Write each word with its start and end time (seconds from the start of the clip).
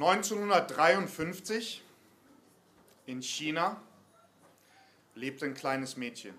1953 0.00 1.82
in 3.06 3.20
China 3.20 3.82
lebte 5.16 5.44
ein 5.44 5.54
kleines 5.54 5.96
Mädchen. 5.96 6.34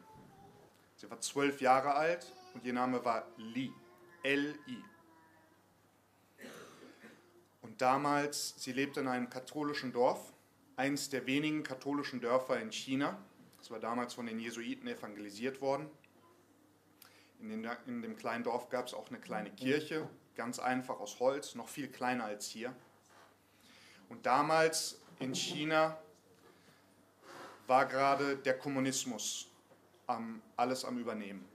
Sie 0.95 1.11
war 1.11 1.19
zwölf 1.19 1.59
Jahre 1.59 1.93
alt 1.93 2.31
und 2.53 2.63
ihr 2.63 2.71
Name 2.71 3.03
war 3.03 3.27
Li. 3.35 3.73
L-I. 4.23 4.77
Und 7.61 7.81
damals, 7.81 8.53
sie 8.57 8.71
lebte 8.71 9.01
in 9.01 9.09
einem 9.09 9.29
katholischen 9.29 9.91
Dorf, 9.91 10.31
eines 10.77 11.09
der 11.09 11.25
wenigen 11.25 11.63
katholischen 11.63 12.21
Dörfer 12.21 12.61
in 12.61 12.71
China. 12.71 13.21
Das 13.57 13.71
war 13.71 13.79
damals 13.81 14.13
von 14.13 14.25
den 14.25 14.39
Jesuiten 14.39 14.87
evangelisiert 14.87 15.59
worden. 15.59 15.89
In, 17.41 17.49
den, 17.49 17.69
in 17.87 18.01
dem 18.01 18.15
kleinen 18.15 18.45
Dorf 18.45 18.69
gab 18.69 18.87
es 18.87 18.93
auch 18.93 19.09
eine 19.09 19.19
kleine 19.19 19.51
Kirche, 19.51 20.09
ganz 20.35 20.59
einfach 20.59 21.01
aus 21.01 21.19
Holz, 21.19 21.55
noch 21.55 21.67
viel 21.67 21.89
kleiner 21.89 22.23
als 22.23 22.47
hier. 22.47 22.73
Und 24.09 24.25
damals 24.25 24.99
in 25.19 25.33
China 25.33 25.97
war 27.67 27.85
gerade 27.85 28.35
der 28.37 28.57
Kommunismus 28.57 29.47
am, 30.07 30.41
alles 30.57 30.83
am 30.83 30.97
Übernehmen. 30.97 31.47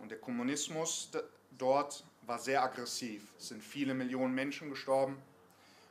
Und 0.00 0.10
der 0.10 0.18
Kommunismus 0.18 1.10
dort 1.56 2.04
war 2.22 2.38
sehr 2.38 2.62
aggressiv. 2.62 3.34
Es 3.38 3.48
sind 3.48 3.62
viele 3.62 3.94
Millionen 3.94 4.34
Menschen 4.34 4.68
gestorben. 4.68 5.16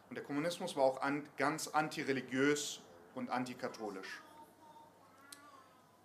Und 0.10 0.16
der 0.16 0.24
Kommunismus 0.24 0.76
war 0.76 0.84
auch 0.84 1.02
an, 1.02 1.28
ganz 1.38 1.68
antireligiös 1.68 2.82
und 3.16 3.32
antikatholisch. 3.32 4.22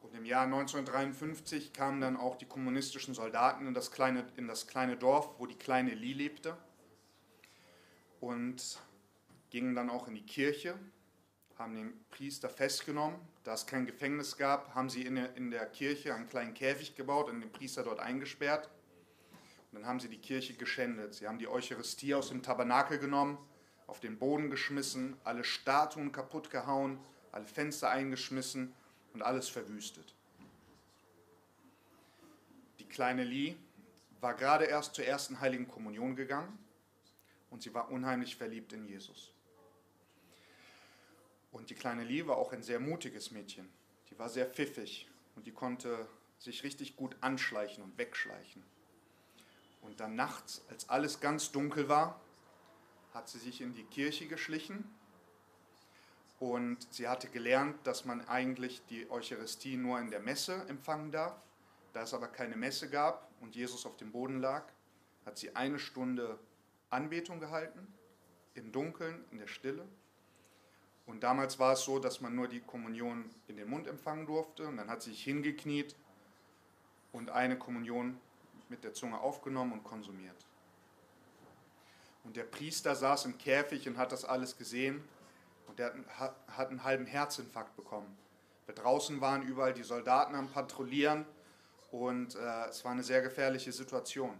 Und 0.02 0.14
im 0.14 0.24
Jahr 0.24 0.44
1953 0.44 1.74
kamen 1.74 2.00
dann 2.00 2.16
auch 2.16 2.36
die 2.36 2.46
kommunistischen 2.46 3.12
Soldaten 3.12 3.66
in 3.66 3.74
das 3.74 3.90
kleine, 3.90 4.26
in 4.36 4.48
das 4.48 4.66
kleine 4.66 4.96
Dorf, 4.96 5.28
wo 5.38 5.46
die 5.46 5.56
kleine 5.56 5.90
Li 5.92 6.14
lebte. 6.14 6.56
Und 8.20 8.78
gingen 9.50 9.74
dann 9.74 9.90
auch 9.90 10.08
in 10.08 10.14
die 10.14 10.26
Kirche, 10.26 10.78
haben 11.58 11.74
den 11.74 11.92
Priester 12.10 12.48
festgenommen. 12.48 13.18
Da 13.44 13.54
es 13.54 13.66
kein 13.66 13.86
Gefängnis 13.86 14.36
gab, 14.36 14.74
haben 14.74 14.88
sie 14.88 15.02
in 15.02 15.50
der, 15.50 15.66
Kirche 15.66 16.14
einen 16.14 16.28
kleinen 16.28 16.54
Käfig 16.54 16.94
gebaut 16.94 17.28
und 17.28 17.40
den 17.40 17.50
Priester 17.50 17.82
dort 17.82 17.98
eingesperrt. 17.98 18.68
Und 19.72 19.80
dann 19.80 19.86
haben 19.86 20.00
sie 20.00 20.08
die 20.08 20.18
Kirche 20.18 20.54
geschändet. 20.54 21.14
Sie 21.14 21.26
haben 21.26 21.38
die 21.38 21.48
Eucharistie 21.48 22.14
aus 22.14 22.28
dem 22.28 22.42
Tabernakel 22.42 22.98
genommen, 22.98 23.38
auf 23.86 24.00
den 24.00 24.18
Boden 24.18 24.50
geschmissen, 24.50 25.16
alle 25.24 25.44
Statuen 25.44 26.12
kaputt 26.12 26.50
gehauen, 26.50 26.98
alle 27.32 27.46
Fenster 27.46 27.90
eingeschmissen 27.90 28.72
und 29.14 29.22
alles 29.22 29.48
verwüstet. 29.48 30.14
Die 32.78 32.86
kleine 32.86 33.24
Lee 33.24 33.56
war 34.20 34.34
gerade 34.34 34.64
erst 34.64 34.94
zur 34.94 35.04
ersten 35.04 35.40
heiligen 35.40 35.68
Kommunion 35.68 36.16
gegangen 36.16 36.58
und 37.50 37.62
sie 37.62 37.72
war 37.74 37.90
unheimlich 37.90 38.36
verliebt 38.36 38.72
in 38.72 38.86
Jesus. 38.86 39.32
Und 41.58 41.70
die 41.70 41.74
kleine 41.74 42.04
Lee 42.04 42.26
war 42.26 42.36
auch 42.36 42.52
ein 42.52 42.62
sehr 42.62 42.78
mutiges 42.78 43.32
Mädchen. 43.32 43.68
Die 44.10 44.18
war 44.18 44.28
sehr 44.28 44.46
pfiffig 44.46 45.08
und 45.34 45.46
die 45.46 45.52
konnte 45.52 46.08
sich 46.38 46.62
richtig 46.62 46.94
gut 46.94 47.16
anschleichen 47.20 47.82
und 47.82 47.98
wegschleichen. 47.98 48.62
Und 49.82 49.98
dann 49.98 50.14
nachts, 50.14 50.64
als 50.70 50.88
alles 50.88 51.18
ganz 51.18 51.50
dunkel 51.50 51.88
war, 51.88 52.20
hat 53.12 53.28
sie 53.28 53.38
sich 53.38 53.60
in 53.60 53.74
die 53.74 53.84
Kirche 53.84 54.28
geschlichen 54.28 54.88
und 56.38 56.86
sie 56.92 57.08
hatte 57.08 57.28
gelernt, 57.28 57.84
dass 57.84 58.04
man 58.04 58.26
eigentlich 58.28 58.80
die 58.86 59.10
Eucharistie 59.10 59.76
nur 59.76 59.98
in 59.98 60.10
der 60.10 60.20
Messe 60.20 60.64
empfangen 60.68 61.10
darf. 61.10 61.34
Da 61.92 62.02
es 62.02 62.14
aber 62.14 62.28
keine 62.28 62.54
Messe 62.54 62.88
gab 62.88 63.28
und 63.40 63.56
Jesus 63.56 63.84
auf 63.84 63.96
dem 63.96 64.12
Boden 64.12 64.38
lag, 64.38 64.70
hat 65.26 65.36
sie 65.36 65.56
eine 65.56 65.80
Stunde 65.80 66.38
Anbetung 66.90 67.40
gehalten, 67.40 67.92
im 68.54 68.70
Dunkeln, 68.70 69.24
in 69.32 69.38
der 69.38 69.48
Stille. 69.48 69.88
Und 71.08 71.22
damals 71.22 71.58
war 71.58 71.72
es 71.72 71.80
so, 71.80 71.98
dass 71.98 72.20
man 72.20 72.34
nur 72.34 72.48
die 72.48 72.60
Kommunion 72.60 73.30
in 73.48 73.56
den 73.56 73.68
Mund 73.68 73.86
empfangen 73.86 74.26
durfte. 74.26 74.68
Und 74.68 74.76
dann 74.76 74.90
hat 74.90 75.02
sie 75.02 75.10
sich 75.10 75.24
hingekniet 75.24 75.96
und 77.12 77.30
eine 77.30 77.58
Kommunion 77.58 78.20
mit 78.68 78.84
der 78.84 78.92
Zunge 78.92 79.18
aufgenommen 79.18 79.72
und 79.72 79.84
konsumiert. 79.84 80.36
Und 82.24 82.36
der 82.36 82.44
Priester 82.44 82.94
saß 82.94 83.24
im 83.24 83.38
Käfig 83.38 83.88
und 83.88 83.96
hat 83.96 84.12
das 84.12 84.26
alles 84.26 84.58
gesehen 84.58 85.02
und 85.66 85.78
der 85.78 85.94
hat 86.08 86.68
einen 86.68 86.84
halben 86.84 87.06
Herzinfarkt 87.06 87.74
bekommen. 87.74 88.14
Wir 88.66 88.74
draußen 88.74 89.18
waren 89.22 89.42
überall 89.42 89.72
die 89.72 89.84
Soldaten 89.84 90.34
am 90.34 90.48
Patrouillieren 90.48 91.24
und 91.90 92.34
äh, 92.34 92.66
es 92.66 92.84
war 92.84 92.92
eine 92.92 93.02
sehr 93.02 93.22
gefährliche 93.22 93.72
Situation. 93.72 94.38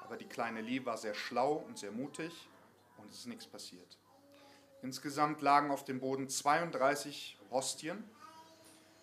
Aber 0.00 0.16
die 0.16 0.26
kleine 0.26 0.60
Lee 0.60 0.84
war 0.84 0.96
sehr 0.96 1.14
schlau 1.14 1.54
und 1.54 1.76
sehr 1.76 1.90
mutig 1.90 2.48
und 2.98 3.10
es 3.10 3.18
ist 3.18 3.26
nichts 3.26 3.48
passiert. 3.48 3.98
Insgesamt 4.82 5.42
lagen 5.42 5.70
auf 5.70 5.84
dem 5.84 6.00
Boden 6.00 6.28
32 6.28 7.38
Hostien 7.50 8.02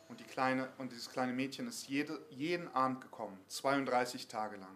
und, 0.09 0.19
die 0.19 0.23
kleine, 0.23 0.69
und 0.77 0.91
dieses 0.91 1.09
kleine 1.09 1.33
Mädchen 1.33 1.67
ist 1.67 1.87
jede, 1.87 2.19
jeden 2.31 2.67
Abend 2.69 3.01
gekommen, 3.01 3.39
32 3.47 4.27
Tage 4.27 4.57
lang. 4.57 4.75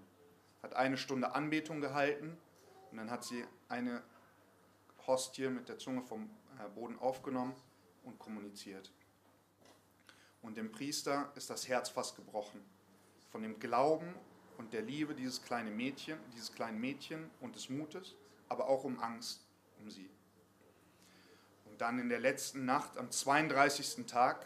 Hat 0.61 0.75
eine 0.75 0.97
Stunde 0.97 1.33
Anbetung 1.33 1.81
gehalten 1.81 2.37
und 2.91 2.97
dann 2.97 3.09
hat 3.09 3.23
sie 3.23 3.43
eine 3.67 4.03
Hostie 5.07 5.49
mit 5.49 5.69
der 5.69 5.79
Zunge 5.79 6.03
vom 6.03 6.29
äh, 6.59 6.69
Boden 6.69 6.99
aufgenommen 6.99 7.55
und 8.03 8.19
kommuniziert. 8.19 8.91
Und 10.43 10.57
dem 10.57 10.71
Priester 10.71 11.31
ist 11.35 11.49
das 11.49 11.67
Herz 11.67 11.89
fast 11.89 12.15
gebrochen. 12.15 12.61
Von 13.31 13.41
dem 13.41 13.59
Glauben 13.59 14.13
und 14.57 14.73
der 14.73 14.81
Liebe 14.81 15.15
dieses 15.15 15.41
kleinen 15.41 15.75
Mädchen, 15.75 16.19
dieses 16.35 16.53
kleinen 16.53 16.79
Mädchen 16.79 17.31
und 17.39 17.55
des 17.55 17.69
Mutes, 17.69 18.15
aber 18.49 18.67
auch 18.67 18.83
um 18.83 18.99
Angst 18.99 19.47
um 19.79 19.89
sie. 19.89 20.09
Dann 21.81 21.97
in 21.97 22.09
der 22.09 22.19
letzten 22.19 22.63
Nacht, 22.63 22.95
am 22.95 23.09
32. 23.09 24.05
Tag, 24.05 24.45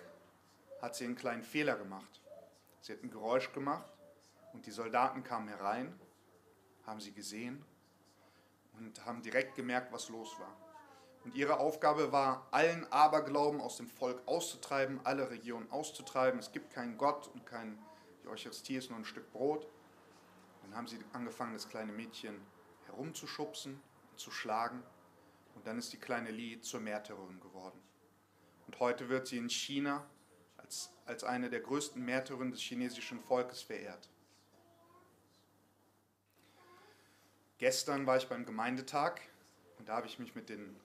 hat 0.81 0.96
sie 0.96 1.03
einen 1.03 1.18
kleinen 1.18 1.44
Fehler 1.44 1.75
gemacht. 1.75 2.22
Sie 2.79 2.94
hat 2.94 3.03
ein 3.03 3.12
Geräusch 3.12 3.51
gemacht 3.51 3.91
und 4.53 4.66
die 4.66 4.72
Soldaten 4.72 5.22
kamen 5.22 5.50
herein, 5.50 6.00
haben 6.85 7.01
sie 7.01 7.12
gesehen 7.12 7.62
und 8.79 9.06
haben 9.06 9.22
direkt 9.22 9.56
gemerkt, 9.56 9.91
was 9.91 10.07
los 10.07 10.40
war. 10.40 10.56
Und 11.25 11.35
ihre 11.35 11.59
Aufgabe 11.59 12.13
war, 12.13 12.47
allen 12.51 12.90
Aberglauben 12.90 13.59
aus 13.59 13.75
dem 13.75 13.90
Volk 13.90 14.25
auszutreiben, 14.28 15.01
alle 15.03 15.29
Regionen 15.29 15.69
auszutreiben. 15.72 16.40
Es 16.40 16.53
gibt 16.53 16.72
keinen 16.72 16.97
Gott 16.97 17.28
und 17.28 17.45
kein, 17.45 17.78
die 18.24 18.29
Eucharistie 18.29 18.78
ist 18.78 18.90
nur 18.90 19.00
ein 19.00 19.03
Stück 19.03 19.29
Brot. 19.34 19.68
Dann 20.62 20.74
haben 20.74 20.88
sie 20.88 21.00
angefangen, 21.12 21.51
das 21.51 21.68
kleine 21.68 21.91
Mädchen 21.91 22.40
herumzuschubsen, 22.85 23.81
zu 24.16 24.31
schlagen. 24.31 24.81
Und 25.56 25.66
dann 25.66 25.80
ist 25.80 25.92
die 25.94 25.98
kleine 25.98 26.32
Li 26.32 26.62
zur 26.62 26.82
Märtyrerin 26.82 27.40
geworden. 27.40 27.82
Und 28.68 28.80
heute 28.80 29.10
wird 29.10 29.28
sie 29.28 29.38
in 29.38 29.50
China 29.50 30.06
als, 30.58 30.92
als 31.06 31.24
eine 31.24 31.50
der 31.50 31.62
größten 31.62 32.04
Märtyrerinnen 32.04 32.52
des 32.52 32.62
chinesischen 32.62 33.20
Volkes 33.20 33.62
verehrt. 33.62 34.10
Gestern 37.58 38.06
war 38.06 38.18
ich 38.18 38.28
beim 38.28 38.46
Gemeindetag 38.46 39.22
und 39.80 39.88
da 39.88 39.96
habe 39.96 40.08
ich 40.08 40.20
mich 40.20 40.36
mit 40.36 40.50
den 40.50 40.76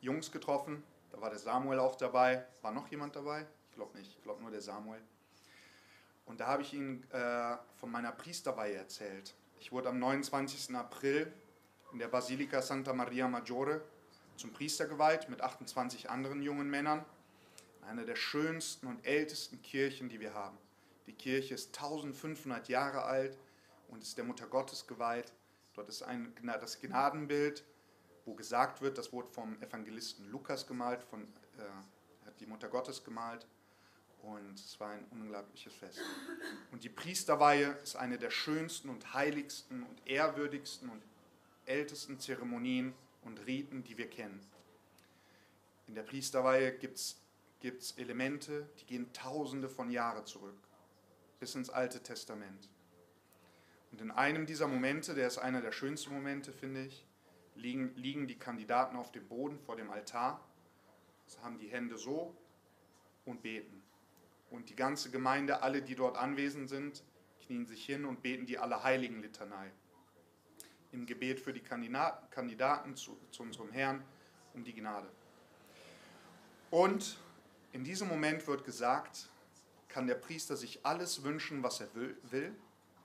Jungs 0.00 0.30
getroffen. 0.30 0.82
Da 1.10 1.20
war 1.20 1.30
der 1.30 1.38
Samuel 1.38 1.78
auch 1.78 1.96
dabei. 1.96 2.46
War 2.62 2.70
noch 2.70 2.88
jemand 2.88 3.16
dabei? 3.16 3.46
Ich 3.70 3.74
glaube 3.74 3.98
nicht. 3.98 4.16
Ich 4.16 4.22
glaube 4.22 4.40
nur 4.40 4.50
der 4.50 4.62
Samuel. 4.62 5.02
Und 6.26 6.40
da 6.40 6.46
habe 6.46 6.62
ich 6.62 6.72
ihnen 6.72 7.02
äh, 7.10 7.56
von 7.76 7.90
meiner 7.90 8.12
Priesterweihe 8.12 8.74
erzählt. 8.74 9.34
Ich 9.58 9.72
wurde 9.72 9.88
am 9.88 9.98
29. 9.98 10.74
April 10.76 11.32
in 11.92 11.98
der 11.98 12.08
Basilika 12.08 12.62
Santa 12.62 12.92
Maria 12.92 13.28
Maggiore 13.28 13.82
zum 14.42 14.52
Priester 14.52 14.86
geweiht 14.86 15.28
mit 15.28 15.40
28 15.40 16.10
anderen 16.10 16.42
jungen 16.42 16.68
Männern. 16.68 17.04
Eine 17.82 18.04
der 18.04 18.16
schönsten 18.16 18.88
und 18.88 19.06
ältesten 19.06 19.62
Kirchen, 19.62 20.08
die 20.08 20.18
wir 20.18 20.34
haben. 20.34 20.58
Die 21.06 21.12
Kirche 21.12 21.54
ist 21.54 21.68
1500 21.68 22.68
Jahre 22.68 23.04
alt 23.04 23.38
und 23.88 24.02
ist 24.02 24.18
der 24.18 24.24
Mutter 24.24 24.48
Gottes 24.48 24.88
geweiht. 24.88 25.32
Dort 25.74 25.88
ist 25.88 26.02
ein, 26.02 26.34
das 26.60 26.80
Gnadenbild, 26.80 27.64
wo 28.24 28.34
gesagt 28.34 28.82
wird, 28.82 28.98
das 28.98 29.12
wurde 29.12 29.28
vom 29.28 29.62
Evangelisten 29.62 30.28
Lukas 30.28 30.66
gemalt, 30.66 31.04
von, 31.04 31.22
äh, 31.22 32.26
hat 32.26 32.40
die 32.40 32.46
Mutter 32.46 32.68
Gottes 32.68 33.04
gemalt. 33.04 33.46
Und 34.22 34.58
es 34.58 34.78
war 34.80 34.90
ein 34.90 35.04
unglaubliches 35.10 35.72
Fest. 35.72 36.00
Und 36.72 36.82
die 36.82 36.88
Priesterweihe 36.88 37.78
ist 37.82 37.94
eine 37.94 38.18
der 38.18 38.30
schönsten 38.30 38.88
und 38.88 39.14
heiligsten 39.14 39.84
und 39.84 40.04
ehrwürdigsten 40.04 40.88
und 40.88 41.02
ältesten 41.64 42.18
Zeremonien 42.18 42.92
und 43.22 43.46
Riten, 43.46 43.82
die 43.84 43.96
wir 43.98 44.08
kennen. 44.08 44.40
In 45.86 45.94
der 45.94 46.02
Priesterweihe 46.02 46.72
gibt 46.72 46.98
es 46.98 47.92
Elemente, 47.96 48.68
die 48.80 48.86
gehen 48.86 49.12
tausende 49.12 49.68
von 49.68 49.90
Jahren 49.90 50.26
zurück, 50.26 50.58
bis 51.40 51.54
ins 51.54 51.70
Alte 51.70 52.02
Testament. 52.02 52.68
Und 53.90 54.00
in 54.00 54.10
einem 54.10 54.46
dieser 54.46 54.68
Momente, 54.68 55.14
der 55.14 55.26
ist 55.26 55.38
einer 55.38 55.60
der 55.60 55.72
schönsten 55.72 56.14
Momente, 56.14 56.52
finde 56.52 56.86
ich, 56.86 57.06
liegen, 57.54 57.94
liegen 57.94 58.26
die 58.26 58.38
Kandidaten 58.38 58.96
auf 58.96 59.12
dem 59.12 59.28
Boden 59.28 59.58
vor 59.58 59.76
dem 59.76 59.90
Altar, 59.90 60.40
Sie 61.26 61.38
haben 61.40 61.58
die 61.58 61.68
Hände 61.68 61.96
so 61.96 62.36
und 63.24 63.42
beten. 63.42 63.82
Und 64.50 64.68
die 64.68 64.76
ganze 64.76 65.10
Gemeinde, 65.10 65.62
alle, 65.62 65.82
die 65.82 65.94
dort 65.94 66.16
anwesend 66.16 66.68
sind, 66.68 67.02
knien 67.46 67.66
sich 67.66 67.84
hin 67.84 68.04
und 68.04 68.22
beten 68.22 68.44
die 68.44 68.58
Allerheiligen-Litanei. 68.58 69.72
Im 70.92 71.06
Gebet 71.06 71.40
für 71.40 71.52
die 71.52 71.60
Kandidaten 71.60 72.96
zu, 72.96 73.18
zu 73.30 73.42
unserem 73.42 73.72
Herrn 73.72 74.02
um 74.54 74.62
die 74.64 74.74
Gnade. 74.74 75.08
Und 76.70 77.18
in 77.72 77.84
diesem 77.84 78.08
Moment 78.08 78.46
wird 78.46 78.64
gesagt, 78.64 79.28
kann 79.88 80.06
der 80.06 80.14
Priester 80.14 80.56
sich 80.56 80.84
alles 80.84 81.22
wünschen, 81.22 81.62
was 81.62 81.80
er 81.80 81.88
will, 81.94 82.54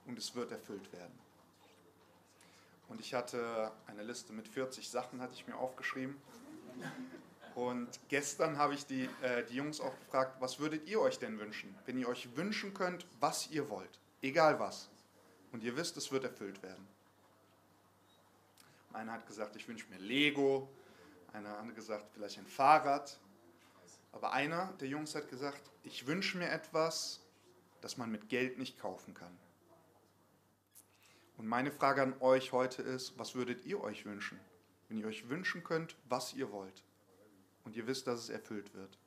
und 0.06 0.18
es 0.18 0.34
wird 0.34 0.52
erfüllt 0.52 0.90
werden. 0.92 1.12
Und 2.88 3.00
ich 3.00 3.12
hatte 3.12 3.70
eine 3.86 4.02
Liste 4.02 4.32
mit 4.32 4.48
40 4.48 4.88
Sachen, 4.88 5.20
hatte 5.20 5.34
ich 5.34 5.46
mir 5.46 5.56
aufgeschrieben. 5.56 6.16
Und 7.54 7.88
gestern 8.08 8.56
habe 8.56 8.74
ich 8.74 8.86
die, 8.86 9.08
äh, 9.20 9.44
die 9.44 9.56
Jungs 9.56 9.80
auch 9.80 9.98
gefragt, 9.98 10.40
was 10.40 10.58
würdet 10.60 10.88
ihr 10.88 11.00
euch 11.00 11.18
denn 11.18 11.38
wünschen? 11.38 11.74
Wenn 11.84 11.98
ihr 11.98 12.08
euch 12.08 12.36
wünschen 12.36 12.72
könnt, 12.72 13.06
was 13.20 13.50
ihr 13.50 13.68
wollt, 13.68 14.00
egal 14.22 14.58
was. 14.60 14.88
Und 15.52 15.62
ihr 15.62 15.76
wisst, 15.76 15.96
es 15.96 16.12
wird 16.12 16.24
erfüllt 16.24 16.62
werden. 16.62 16.86
Einer 18.92 19.12
hat 19.12 19.26
gesagt, 19.26 19.56
ich 19.56 19.68
wünsche 19.68 19.88
mir 19.90 19.98
Lego. 19.98 20.68
Einer 21.32 21.50
hat 21.50 21.74
gesagt, 21.74 22.06
vielleicht 22.12 22.38
ein 22.38 22.46
Fahrrad. 22.46 23.18
Aber 24.12 24.32
einer 24.32 24.72
der 24.80 24.88
Jungs 24.88 25.14
hat 25.14 25.28
gesagt, 25.28 25.70
ich 25.82 26.06
wünsche 26.06 26.38
mir 26.38 26.50
etwas, 26.50 27.20
das 27.80 27.96
man 27.96 28.10
mit 28.10 28.28
Geld 28.28 28.58
nicht 28.58 28.78
kaufen 28.78 29.14
kann. 29.14 29.36
Und 31.36 31.46
meine 31.46 31.70
Frage 31.70 32.02
an 32.02 32.20
euch 32.20 32.52
heute 32.52 32.82
ist, 32.82 33.16
was 33.18 33.34
würdet 33.34 33.64
ihr 33.64 33.80
euch 33.80 34.04
wünschen, 34.04 34.40
wenn 34.88 34.98
ihr 34.98 35.06
euch 35.06 35.28
wünschen 35.28 35.62
könnt, 35.62 35.96
was 36.08 36.34
ihr 36.34 36.50
wollt 36.50 36.82
und 37.64 37.76
ihr 37.76 37.86
wisst, 37.86 38.08
dass 38.08 38.20
es 38.20 38.28
erfüllt 38.28 38.74
wird? 38.74 38.98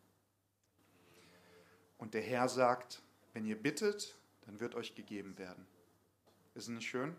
Und 1.98 2.14
der 2.14 2.22
Herr 2.22 2.48
sagt, 2.48 3.02
wenn 3.34 3.46
ihr 3.46 3.62
bittet, 3.62 4.18
dann 4.46 4.60
wird 4.60 4.76
euch 4.76 4.96
gegeben 4.96 5.38
werden. 5.38 5.68
Ist 6.56 6.64
es 6.64 6.70
nicht 6.70 6.88
schön? 6.88 7.16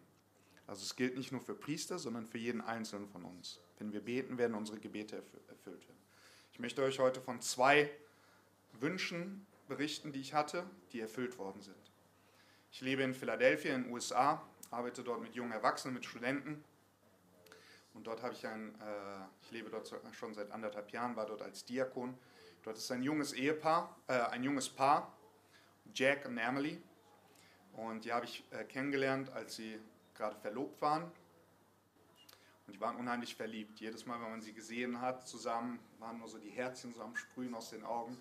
Also 0.66 0.82
es 0.82 0.96
gilt 0.96 1.16
nicht 1.16 1.32
nur 1.32 1.40
für 1.40 1.54
Priester, 1.54 1.98
sondern 1.98 2.26
für 2.26 2.38
jeden 2.38 2.60
Einzelnen 2.60 3.08
von 3.08 3.24
uns. 3.24 3.60
Wenn 3.78 3.92
wir 3.92 4.00
beten, 4.00 4.38
werden 4.38 4.54
unsere 4.54 4.78
Gebete 4.78 5.16
erfüllt 5.48 5.86
werden. 5.86 6.02
Ich 6.52 6.58
möchte 6.58 6.82
euch 6.82 6.98
heute 6.98 7.20
von 7.20 7.40
zwei 7.40 7.90
Wünschen 8.80 9.46
berichten, 9.68 10.12
die 10.12 10.20
ich 10.20 10.34
hatte, 10.34 10.64
die 10.92 11.00
erfüllt 11.00 11.38
worden 11.38 11.62
sind. 11.62 11.76
Ich 12.70 12.80
lebe 12.80 13.02
in 13.02 13.14
Philadelphia 13.14 13.74
in 13.74 13.84
den 13.84 13.92
USA, 13.92 14.42
arbeite 14.70 15.02
dort 15.02 15.20
mit 15.20 15.34
jungen 15.34 15.52
Erwachsenen, 15.52 15.94
mit 15.94 16.04
Studenten. 16.04 16.64
Und 17.94 18.06
dort 18.06 18.22
habe 18.22 18.32
ich 18.32 18.46
ein, 18.46 18.74
äh, 18.80 19.24
ich 19.42 19.50
lebe 19.50 19.68
dort 19.68 19.92
schon 20.12 20.32
seit 20.32 20.50
anderthalb 20.50 20.90
Jahren, 20.90 21.14
war 21.16 21.26
dort 21.26 21.42
als 21.42 21.64
Diakon. 21.64 22.16
Dort 22.62 22.78
ist 22.78 22.90
ein 22.90 23.02
junges 23.02 23.32
Ehepaar, 23.32 23.94
äh, 24.06 24.12
ein 24.12 24.42
junges 24.42 24.68
Paar, 24.68 25.14
Jack 25.94 26.26
und 26.26 26.38
Emily. 26.38 26.80
Und 27.74 28.04
die 28.04 28.12
habe 28.12 28.24
ich 28.24 28.44
äh, 28.50 28.64
kennengelernt, 28.64 29.30
als 29.30 29.56
sie 29.56 29.78
gerade 30.14 30.36
verlobt 30.36 30.80
waren. 30.80 31.04
Und 32.66 32.74
die 32.74 32.80
waren 32.80 32.96
unheimlich 32.96 33.34
verliebt. 33.34 33.80
Jedes 33.80 34.06
Mal, 34.06 34.20
wenn 34.20 34.30
man 34.30 34.40
sie 34.40 34.52
gesehen 34.52 35.00
hat, 35.00 35.26
zusammen, 35.26 35.78
waren 35.98 36.18
nur 36.18 36.28
so 36.28 36.38
die 36.38 36.50
Herzchen 36.50 36.92
so 36.92 37.02
am 37.02 37.16
Sprühen 37.16 37.54
aus 37.54 37.70
den 37.70 37.84
Augen. 37.84 38.16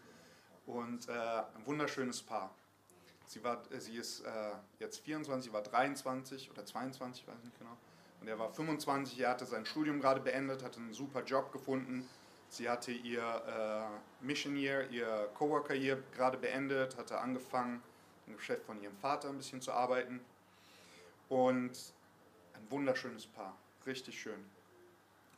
Und 0.65 1.07
äh, 1.07 1.11
ein 1.11 1.65
wunderschönes 1.65 2.21
Paar. 2.21 2.53
Sie, 3.25 3.43
war, 3.43 3.61
äh, 3.71 3.79
sie 3.79 3.95
ist 3.95 4.21
äh, 4.21 4.51
jetzt 4.79 4.99
24, 4.99 5.49
sie 5.49 5.53
war 5.53 5.63
23 5.63 6.51
oder 6.51 6.65
22, 6.65 7.27
weiß 7.27 7.43
nicht 7.43 7.57
genau. 7.57 7.77
Und 8.19 8.27
er 8.27 8.37
war 8.37 8.51
25, 8.51 9.19
er 9.19 9.29
hatte 9.29 9.45
sein 9.45 9.65
Studium 9.65 9.99
gerade 9.99 10.21
beendet, 10.21 10.63
hatte 10.63 10.79
einen 10.79 10.93
super 10.93 11.23
Job 11.23 11.51
gefunden. 11.51 12.07
Sie 12.49 12.69
hatte 12.69 12.91
ihr 12.91 13.23
äh, 13.23 14.25
Mission 14.25 14.57
Year, 14.57 14.89
ihr 14.89 15.29
Coworker 15.33 15.73
Year 15.73 15.97
gerade 16.13 16.37
beendet, 16.37 16.97
hatte 16.97 17.19
angefangen, 17.19 17.81
im 18.27 18.35
Geschäft 18.35 18.65
von 18.65 18.81
ihrem 18.81 18.97
Vater 18.97 19.29
ein 19.29 19.37
bisschen 19.37 19.61
zu 19.61 19.71
arbeiten. 19.71 20.19
Und 21.31 21.93
ein 22.55 22.71
wunderschönes 22.71 23.25
Paar, 23.25 23.57
richtig 23.85 24.19
schön. 24.19 24.43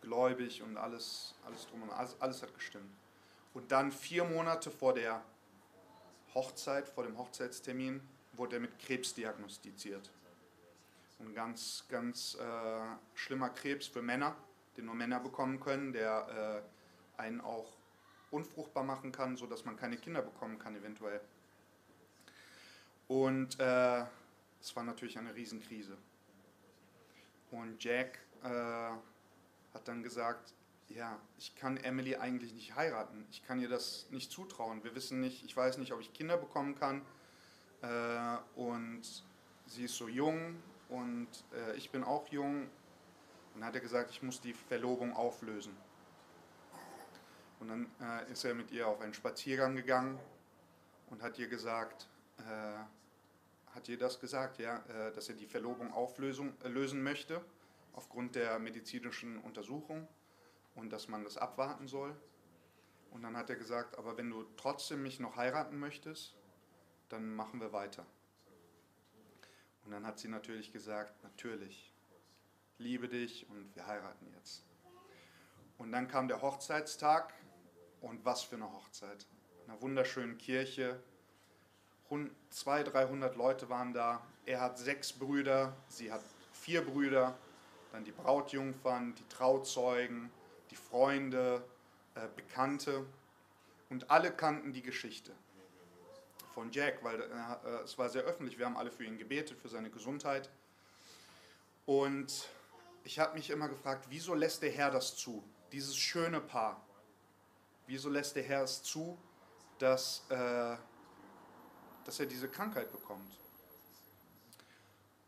Gläubig 0.01 0.63
und 0.63 0.75
alles, 0.75 1.35
alles 1.45 1.67
drum 1.67 1.83
und 1.83 1.91
alles, 1.91 2.19
alles 2.19 2.41
hat 2.41 2.51
gestimmt. 2.55 2.91
Und 3.53 3.71
dann 3.71 3.91
vier 3.91 4.23
Monate 4.23 4.71
vor 4.71 4.95
der 4.95 5.21
Hochzeit, 6.33 6.89
vor 6.89 7.03
dem 7.03 7.15
Hochzeitstermin, 7.15 8.01
wurde 8.31 8.55
er 8.55 8.61
mit 8.61 8.79
Krebs 8.79 9.13
diagnostiziert. 9.13 10.09
Ein 11.19 11.35
ganz, 11.35 11.85
ganz 11.89 12.39
äh, 12.41 12.95
schlimmer 13.13 13.49
Krebs 13.49 13.85
für 13.85 14.01
Männer, 14.01 14.35
den 14.75 14.85
nur 14.85 14.95
Männer 14.95 15.19
bekommen 15.19 15.59
können, 15.59 15.93
der 15.93 16.63
äh, 17.19 17.21
einen 17.21 17.39
auch 17.39 17.71
unfruchtbar 18.31 18.83
machen 18.83 19.11
kann, 19.11 19.37
sodass 19.37 19.63
man 19.63 19.77
keine 19.77 19.97
Kinder 19.97 20.23
bekommen 20.23 20.57
kann 20.57 20.75
eventuell. 20.75 21.21
Und 23.07 23.59
äh, 23.59 24.05
es 24.63 24.75
war 24.77 24.83
natürlich 24.83 25.17
eine 25.17 25.35
Riesenkrise. 25.35 25.97
Und 27.51 27.83
Jack 27.83 28.17
äh, 28.43 28.47
hat 28.47 29.87
dann 29.87 30.01
gesagt, 30.01 30.53
ja, 30.87 31.19
ich 31.37 31.53
kann 31.55 31.75
Emily 31.77 32.15
eigentlich 32.15 32.53
nicht 32.53 32.75
heiraten. 32.75 33.25
Ich 33.29 33.43
kann 33.43 33.59
ihr 33.59 33.67
das 33.67 34.07
nicht 34.09 34.31
zutrauen. 34.31 34.83
Wir 34.83 34.95
wissen 34.95 35.19
nicht, 35.19 35.43
ich 35.43 35.55
weiß 35.55 35.77
nicht, 35.79 35.91
ob 35.91 35.99
ich 35.99 36.13
Kinder 36.13 36.37
bekommen 36.37 36.75
kann. 36.75 37.01
Äh, 37.81 38.37
und 38.55 39.01
sie 39.65 39.83
ist 39.83 39.95
so 39.95 40.07
jung 40.07 40.55
und 40.87 41.27
äh, 41.53 41.75
ich 41.75 41.91
bin 41.91 42.03
auch 42.05 42.29
jung. 42.29 42.61
Und 42.63 43.59
dann 43.59 43.65
hat 43.65 43.75
er 43.75 43.81
gesagt, 43.81 44.11
ich 44.11 44.23
muss 44.23 44.39
die 44.39 44.53
Verlobung 44.53 45.13
auflösen. 45.13 45.75
Und 47.59 47.67
dann 47.67 47.91
äh, 47.99 48.31
ist 48.31 48.45
er 48.45 48.53
mit 48.53 48.71
ihr 48.71 48.87
auf 48.87 49.01
einen 49.01 49.13
Spaziergang 49.13 49.75
gegangen 49.75 50.17
und 51.09 51.21
hat 51.21 51.37
ihr 51.37 51.47
gesagt, 51.47 52.07
äh, 52.37 53.02
hat 53.73 53.89
ihr 53.89 53.97
das 53.97 54.19
gesagt, 54.19 54.59
ja, 54.59 54.77
äh, 54.87 55.11
dass 55.13 55.29
er 55.29 55.35
die 55.35 55.47
Verlobung 55.47 55.91
auflösen 55.93 56.55
äh, 56.63 56.93
möchte 56.93 57.43
aufgrund 57.93 58.35
der 58.35 58.59
medizinischen 58.59 59.39
Untersuchung 59.39 60.07
und 60.75 60.91
dass 60.91 61.07
man 61.07 61.23
das 61.23 61.37
abwarten 61.37 61.87
soll. 61.87 62.15
Und 63.11 63.21
dann 63.21 63.37
hat 63.37 63.49
er 63.49 63.55
gesagt, 63.55 63.97
aber 63.97 64.17
wenn 64.17 64.29
du 64.29 64.43
trotzdem 64.57 65.03
mich 65.03 65.19
noch 65.19 65.35
heiraten 65.35 65.79
möchtest, 65.79 66.35
dann 67.09 67.35
machen 67.35 67.61
wir 67.61 67.71
weiter. 67.71 68.05
Und 69.85 69.91
dann 69.91 70.05
hat 70.05 70.17
sie 70.17 70.29
natürlich 70.29 70.71
gesagt, 70.71 71.21
natürlich, 71.23 71.93
liebe 72.77 73.07
dich 73.07 73.47
und 73.49 73.75
wir 73.75 73.85
heiraten 73.85 74.27
jetzt. 74.33 74.65
Und 75.77 75.91
dann 75.91 76.07
kam 76.07 76.27
der 76.27 76.41
Hochzeitstag 76.41 77.33
und 78.01 78.25
was 78.25 78.43
für 78.43 78.55
eine 78.55 78.71
Hochzeit. 78.71 79.27
In 79.63 79.71
einer 79.71 79.81
wunderschönen 79.81 80.37
Kirche. 80.37 81.01
200, 82.49 82.93
300 82.93 83.35
Leute 83.35 83.69
waren 83.69 83.93
da. 83.93 84.21
Er 84.45 84.61
hat 84.61 84.77
sechs 84.77 85.13
Brüder, 85.13 85.73
sie 85.87 86.11
hat 86.11 86.21
vier 86.51 86.85
Brüder, 86.85 87.37
dann 87.91 88.03
die 88.03 88.11
Brautjungfern, 88.11 89.15
die 89.15 89.27
Trauzeugen, 89.29 90.31
die 90.71 90.75
Freunde, 90.75 91.63
äh, 92.15 92.27
Bekannte 92.35 93.05
und 93.89 94.09
alle 94.09 94.31
kannten 94.31 94.73
die 94.73 94.81
Geschichte 94.81 95.31
von 96.53 96.71
Jack, 96.71 97.03
weil 97.03 97.21
äh, 97.21 97.83
es 97.83 97.97
war 97.97 98.09
sehr 98.09 98.23
öffentlich. 98.23 98.57
Wir 98.57 98.65
haben 98.65 98.77
alle 98.77 98.91
für 98.91 99.03
ihn 99.03 99.17
gebetet, 99.17 99.59
für 99.59 99.69
seine 99.69 99.89
Gesundheit. 99.89 100.49
Und 101.85 102.49
ich 103.03 103.19
habe 103.19 103.35
mich 103.35 103.49
immer 103.49 103.67
gefragt, 103.67 104.05
wieso 104.09 104.33
lässt 104.33 104.61
der 104.61 104.71
Herr 104.71 104.89
das 104.89 105.15
zu? 105.15 105.43
Dieses 105.71 105.95
schöne 105.95 106.39
Paar. 106.39 106.83
Wieso 107.87 108.09
lässt 108.09 108.35
der 108.35 108.43
Herr 108.43 108.63
es 108.63 108.81
zu, 108.81 109.17
dass, 109.79 110.23
äh, 110.29 110.75
dass 112.05 112.19
er 112.19 112.25
diese 112.25 112.47
Krankheit 112.47 112.91
bekommt? 112.91 113.37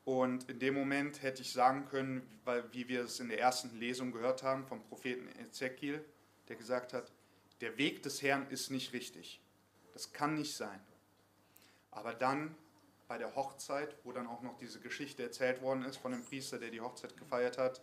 Und 0.05 0.49
in 0.49 0.59
dem 0.59 0.75
Moment 0.75 1.23
hätte 1.23 1.41
ich 1.41 1.51
sagen 1.51 1.87
können, 1.89 2.39
weil, 2.45 2.71
wie 2.73 2.87
wir 2.87 3.05
es 3.05 3.19
in 3.19 3.27
der 3.27 3.39
ersten 3.39 3.75
Lesung 3.79 4.11
gehört 4.11 4.43
haben 4.43 4.65
vom 4.67 4.83
Propheten 4.83 5.27
Ezekiel, 5.39 6.05
der 6.47 6.55
gesagt 6.55 6.93
hat, 6.93 7.11
der 7.61 7.77
Weg 7.77 8.03
des 8.03 8.21
Herrn 8.21 8.47
ist 8.49 8.69
nicht 8.69 8.93
richtig. 8.93 9.41
Das 9.93 10.13
kann 10.13 10.35
nicht 10.35 10.55
sein. 10.55 10.79
Aber 11.89 12.13
dann 12.13 12.55
bei 13.07 13.17
der 13.17 13.35
Hochzeit, 13.35 13.95
wo 14.03 14.11
dann 14.11 14.27
auch 14.27 14.41
noch 14.41 14.57
diese 14.57 14.79
Geschichte 14.79 15.23
erzählt 15.23 15.61
worden 15.61 15.83
ist 15.83 15.97
von 15.97 16.11
dem 16.11 16.23
Priester, 16.23 16.59
der 16.59 16.69
die 16.69 16.81
Hochzeit 16.81 17.17
gefeiert 17.17 17.57
hat, 17.57 17.81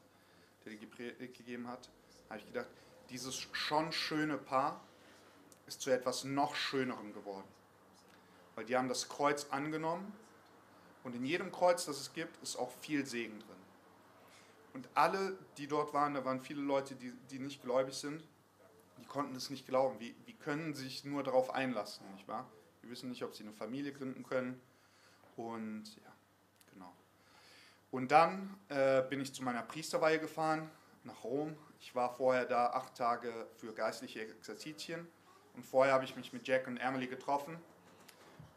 der 0.65 0.75
die 0.75 0.87
Predigt 0.87 1.37
gegeben 1.37 1.67
hat, 1.67 1.91
habe 2.29 2.39
ich 2.39 2.47
gedacht, 2.47 2.69
dieses 3.11 3.37
schon 3.37 3.93
schöne 3.93 4.39
Paar 4.39 4.81
ist 5.67 5.81
zu 5.81 5.91
etwas 5.91 6.25
noch 6.25 6.55
Schönerem 6.55 7.13
geworden. 7.13 7.49
Weil 8.55 8.65
die 8.65 8.77
haben 8.77 8.89
das 8.89 9.09
Kreuz 9.09 9.47
angenommen 9.51 10.13
und 11.05 11.15
in 11.15 11.25
jedem 11.25 11.51
Kreuz, 11.51 11.87
das 11.87 12.01
es 12.01 12.13
gibt, 12.13 12.43
ist 12.43 12.57
auch 12.57 12.71
viel 12.81 13.07
Segen 13.07 13.39
drin. 13.41 13.57
Und 14.75 14.89
alle, 14.95 15.37
die 15.59 15.67
dort 15.67 15.93
waren, 15.93 16.15
da 16.15 16.25
waren 16.25 16.41
viele 16.41 16.63
Leute, 16.63 16.95
die, 16.95 17.13
die 17.31 17.39
nicht 17.39 17.63
gläubig 17.63 17.95
sind, 17.95 18.23
die 18.99 19.05
konnten 19.05 19.35
es 19.37 19.51
nicht 19.51 19.67
glauben. 19.67 19.99
Wie, 20.01 20.15
wie 20.27 20.35
können 20.35 20.75
sich 20.75 21.05
nur 21.05 21.23
darauf 21.23 21.51
einlassen, 21.51 22.11
nicht 22.13 22.29
wahr? 22.29 22.49
Die 22.83 22.91
wissen 22.91 23.11
nicht, 23.11 23.23
ob 23.23 23.35
sie 23.35 23.43
eine 23.43 23.53
Familie 23.53 23.93
gründen 23.93 24.23
können. 24.23 24.61
Und 25.37 25.85
ja, 25.97 26.13
genau. 26.73 26.93
Und 27.91 28.11
dann 28.13 28.59
äh, 28.69 29.03
bin 29.03 29.21
ich 29.21 29.35
zu 29.35 29.43
meiner 29.43 29.63
Priesterweihe 29.63 30.19
gefahren 30.19 30.71
nach 31.05 31.25
Rom. 31.25 31.57
Ich 31.81 31.95
war 31.95 32.15
vorher 32.15 32.45
da 32.45 32.71
acht 32.71 32.95
Tage 32.95 33.47
für 33.57 33.75
geistliche 33.75 34.23
Exerzitien. 34.23 35.07
Und 35.55 35.65
vorher 35.65 35.93
habe 35.95 36.05
ich 36.05 36.17
mich 36.17 36.33
mit 36.33 36.47
Jack 36.47 36.67
und 36.67 36.79
Emily 36.79 37.09
getroffen 37.09 37.59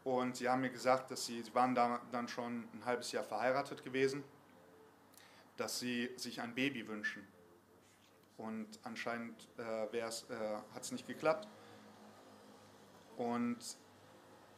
und 0.06 0.36
sie 0.36 0.48
haben 0.48 0.60
mir 0.60 0.70
gesagt, 0.70 1.10
dass 1.10 1.26
sie, 1.26 1.42
sie 1.42 1.52
waren 1.52 1.74
da 1.74 2.00
dann 2.12 2.28
schon 2.28 2.68
ein 2.72 2.84
halbes 2.84 3.10
Jahr 3.10 3.24
verheiratet 3.24 3.82
gewesen. 3.82 4.22
dass 5.56 5.80
sie 5.80 6.10
sich 6.16 6.40
ein 6.42 6.54
Baby 6.54 6.86
wünschen. 6.86 7.26
Und 8.36 8.78
anscheinend 8.84 9.48
äh, 9.58 9.86
äh, 9.86 10.02
hat 10.74 10.82
es 10.82 10.92
nicht 10.92 11.06
geklappt. 11.06 11.48
Und 13.16 13.56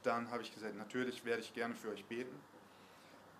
dann 0.02 0.28
habe 0.30 0.42
ich 0.42 0.52
gesagt, 0.52 0.76
natürlich 0.76 1.24
werde 1.24 1.40
ich 1.40 1.54
gerne 1.54 1.74
für 1.76 1.90
euch 1.90 2.04
beten. 2.04 2.36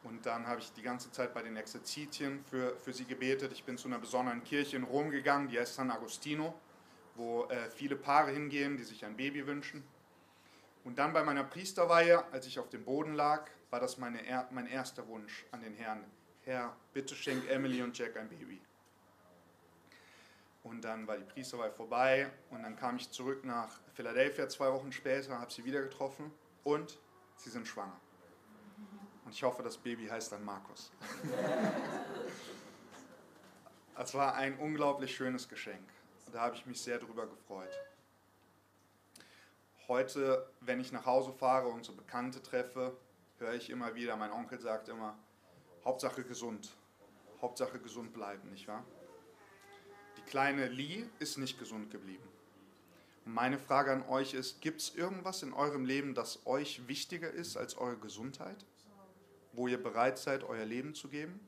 Und 0.05 0.25
dann 0.25 0.47
habe 0.47 0.61
ich 0.61 0.73
die 0.73 0.83
ganze 0.83 1.11
Zeit 1.11 1.35
bei 1.35 1.43
den 1.43 1.57
Exerzitien 1.57 2.45
für, 2.45 2.77
für 2.77 2.93
sie 2.93 3.05
gebetet. 3.05 3.53
Ich 3.53 3.65
bin 3.65 3.77
zu 3.77 3.89
einer 3.89 3.99
besonderen 3.99 4.45
Kirche 4.45 4.77
in 4.77 4.85
Rom 4.85 5.11
gegangen, 5.11 5.49
die 5.49 5.59
heißt 5.59 5.75
San 5.75 5.91
Agostino, 5.91 6.55
wo 7.17 7.47
äh, 7.47 7.69
viele 7.71 7.97
Paare 7.97 8.31
hingehen, 8.31 8.77
die 8.77 8.85
sich 8.85 9.05
ein 9.05 9.17
Baby 9.17 9.47
wünschen. 9.47 9.83
Und 10.89 10.97
dann 10.99 11.13
bei 11.13 11.23
meiner 11.23 11.45
Priesterweihe, 11.45 12.25
als 12.33 12.47
ich 12.47 12.59
auf 12.59 12.71
dem 12.71 12.83
Boden 12.83 13.13
lag, 13.13 13.51
war 13.69 13.79
das 13.79 13.99
meine, 13.99 14.21
mein 14.53 14.67
erster 14.67 15.07
Wunsch 15.07 15.45
an 15.51 15.61
den 15.61 15.75
Herrn. 15.75 16.03
Herr, 16.45 16.75
bitte 16.95 17.15
schenk 17.15 17.47
Emily 17.51 17.83
und 17.83 17.99
Jack 17.99 18.17
ein 18.17 18.27
Baby. 18.27 18.59
Und 20.63 20.81
dann 20.83 21.07
war 21.07 21.19
die 21.19 21.25
Priesterweihe 21.25 21.73
vorbei 21.73 22.31
und 22.49 22.63
dann 22.63 22.75
kam 22.75 22.97
ich 22.97 23.11
zurück 23.11 23.45
nach 23.45 23.69
Philadelphia 23.93 24.49
zwei 24.49 24.73
Wochen 24.73 24.91
später, 24.91 25.39
habe 25.39 25.53
sie 25.53 25.63
wieder 25.67 25.83
getroffen 25.83 26.33
und 26.65 26.99
sie 27.37 27.51
sind 27.51 27.69
schwanger. 27.69 28.01
Und 29.27 29.33
ich 29.33 29.43
hoffe, 29.43 29.63
das 29.63 29.77
Baby 29.77 30.07
heißt 30.07 30.33
dann 30.33 30.43
Markus. 30.43 30.91
Es 34.01 34.15
war 34.15 34.37
ein 34.37 34.57
unglaublich 34.59 35.15
schönes 35.15 35.49
Geschenk. 35.49 35.87
Da 36.33 36.41
habe 36.43 36.55
ich 36.55 36.65
mich 36.65 36.81
sehr 36.81 36.99
drüber 36.99 37.27
gefreut. 37.27 37.77
Heute, 39.89 40.49
wenn 40.61 40.81
ich 40.81 40.93
nach 40.93 41.07
Hause 41.07 41.33
fahre 41.33 41.69
und 41.69 41.85
so 41.85 41.95
Bekannte 41.95 42.43
treffe, 42.43 42.97
höre 43.39 43.55
ich 43.55 43.71
immer 43.71 43.95
wieder, 43.95 44.17
mein 44.17 44.31
Onkel 44.31 44.61
sagt 44.61 44.89
immer, 44.89 45.19
Hauptsache 45.85 46.25
gesund. 46.25 46.77
Hauptsache 47.41 47.81
gesund 47.81 48.13
bleiben, 48.13 48.51
nicht 48.51 48.69
wahr? 48.69 48.85
Die 50.17 50.31
kleine 50.31 50.69
Lee 50.69 51.07
ist 51.19 51.39
nicht 51.39 51.59
gesund 51.59 51.91
geblieben. 51.91 52.29
Und 53.25 53.35
meine 53.35 53.59
Frage 53.59 53.93
an 53.93 54.03
euch 54.09 54.35
ist, 54.35 54.61
gibt 54.61 54.81
es 54.81 54.95
irgendwas 54.95 55.43
in 55.43 55.53
eurem 55.53 55.85
Leben, 55.85 56.15
das 56.15 56.47
euch 56.47 56.87
wichtiger 56.87 57.31
ist 57.31 57.57
als 57.57 57.77
eure 57.77 57.97
Gesundheit? 57.97 58.65
wo 59.59 59.67
ihr 59.67 59.83
bereit 59.83 60.19
seid, 60.19 60.45
euer 60.45 60.65
Leben 60.65 60.95
zu 60.95 61.09
geben, 61.09 61.41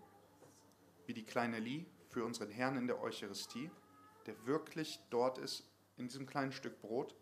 wie 1.07 1.15
die 1.15 1.25
kleine 1.25 1.61
Lie 1.61 1.87
für 2.09 2.25
unseren 2.25 2.51
Herrn 2.51 2.77
in 2.77 2.89
der 2.89 3.01
Eucharistie, 3.01 3.71
der 4.27 4.47
wirklich 4.47 5.01
dort 5.11 5.39
ist, 5.39 5.65
in 5.97 6.09
diesem 6.09 6.27
kleinen 6.27 6.51
Stück 6.51 6.81
Brot. 6.81 7.15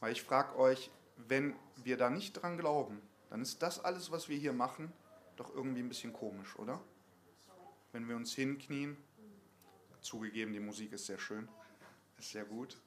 Weil 0.00 0.12
ich 0.12 0.22
frage 0.22 0.56
euch, 0.58 0.90
wenn 1.16 1.54
wir 1.76 1.96
da 1.96 2.10
nicht 2.10 2.32
dran 2.32 2.58
glauben, 2.58 3.00
dann 3.28 3.42
ist 3.42 3.62
das 3.62 3.84
alles, 3.84 4.10
was 4.10 4.28
wir 4.28 4.36
hier 4.36 4.52
machen, 4.52 4.92
doch 5.36 5.54
irgendwie 5.54 5.80
ein 5.80 5.88
bisschen 5.88 6.12
komisch, 6.12 6.58
oder? 6.58 6.80
Wenn 7.92 8.08
wir 8.08 8.16
uns 8.16 8.34
hinknien, 8.34 8.96
zugegeben, 10.00 10.52
die 10.52 10.60
Musik 10.60 10.92
ist 10.92 11.06
sehr 11.06 11.18
schön, 11.18 11.48
ist 12.18 12.30
sehr 12.30 12.44
gut, 12.44 12.80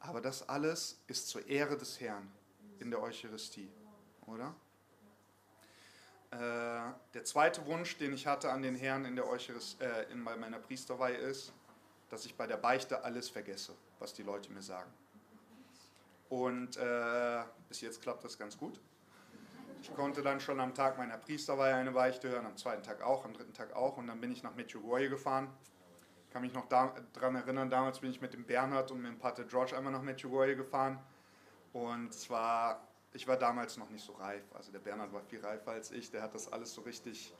aber 0.00 0.20
das 0.20 0.48
alles 0.48 1.00
ist 1.06 1.28
zur 1.28 1.46
Ehre 1.46 1.76
des 1.76 2.00
Herrn 2.00 2.30
in 2.78 2.90
der 2.90 3.00
Eucharistie, 3.00 3.70
oder? 4.26 4.54
Äh, 6.30 6.92
der 7.14 7.24
zweite 7.24 7.64
Wunsch, 7.66 7.96
den 7.98 8.12
ich 8.12 8.26
hatte 8.26 8.50
an 8.50 8.62
den 8.62 8.74
Herrn 8.74 9.04
in, 9.04 9.16
der 9.16 9.24
äh, 9.80 10.12
in 10.12 10.22
meiner 10.22 10.58
Priesterweihe 10.58 11.16
ist, 11.16 11.52
dass 12.08 12.24
ich 12.26 12.36
bei 12.36 12.46
der 12.46 12.56
Beichte 12.56 13.04
alles 13.04 13.28
vergesse, 13.28 13.74
was 13.98 14.12
die 14.12 14.22
Leute 14.22 14.52
mir 14.52 14.62
sagen. 14.62 14.92
Und 16.28 16.76
äh, 16.76 17.42
bis 17.68 17.80
jetzt 17.80 18.02
klappt 18.02 18.24
das 18.24 18.38
ganz 18.38 18.56
gut. 18.58 18.80
Ich 19.82 19.94
konnte 19.94 20.22
dann 20.22 20.40
schon 20.40 20.58
am 20.58 20.74
Tag 20.74 20.98
meiner 20.98 21.16
Priesterweihe 21.18 21.74
eine 21.74 21.92
Beichte 21.92 22.28
hören, 22.28 22.46
am 22.46 22.56
zweiten 22.56 22.82
Tag 22.82 23.02
auch, 23.02 23.24
am 23.24 23.32
dritten 23.32 23.52
Tag 23.52 23.74
auch. 23.74 23.96
Und 23.96 24.08
dann 24.08 24.20
bin 24.20 24.32
ich 24.32 24.42
nach 24.42 24.54
Medjugorje 24.54 25.08
gefahren. 25.08 25.48
Ich 26.26 26.32
kann 26.32 26.42
mich 26.42 26.52
noch 26.52 26.66
daran 26.68 27.34
erinnern, 27.36 27.70
damals 27.70 28.00
bin 28.00 28.10
ich 28.10 28.20
mit 28.20 28.32
dem 28.32 28.44
Bernhard 28.44 28.90
und 28.90 29.00
mit 29.00 29.12
dem 29.12 29.18
Pater 29.18 29.44
George 29.44 29.76
einmal 29.76 29.92
nach 29.92 30.02
Medjugorje 30.02 30.56
gefahren. 30.56 30.98
Und 31.72 32.10
es 32.10 32.28
war 32.28 32.86
ich 33.16 33.26
war 33.26 33.36
damals 33.36 33.76
noch 33.78 33.88
nicht 33.88 34.04
so 34.04 34.12
reif. 34.12 34.44
Also 34.54 34.70
der 34.70 34.78
Bernhard 34.78 35.12
war 35.12 35.22
viel 35.22 35.40
reifer 35.40 35.72
als 35.72 35.90
ich. 35.90 36.10
Der 36.10 36.22
hat 36.22 36.34
das 36.34 36.52
alles 36.52 36.74
so 36.74 36.82
richtig 36.82 37.32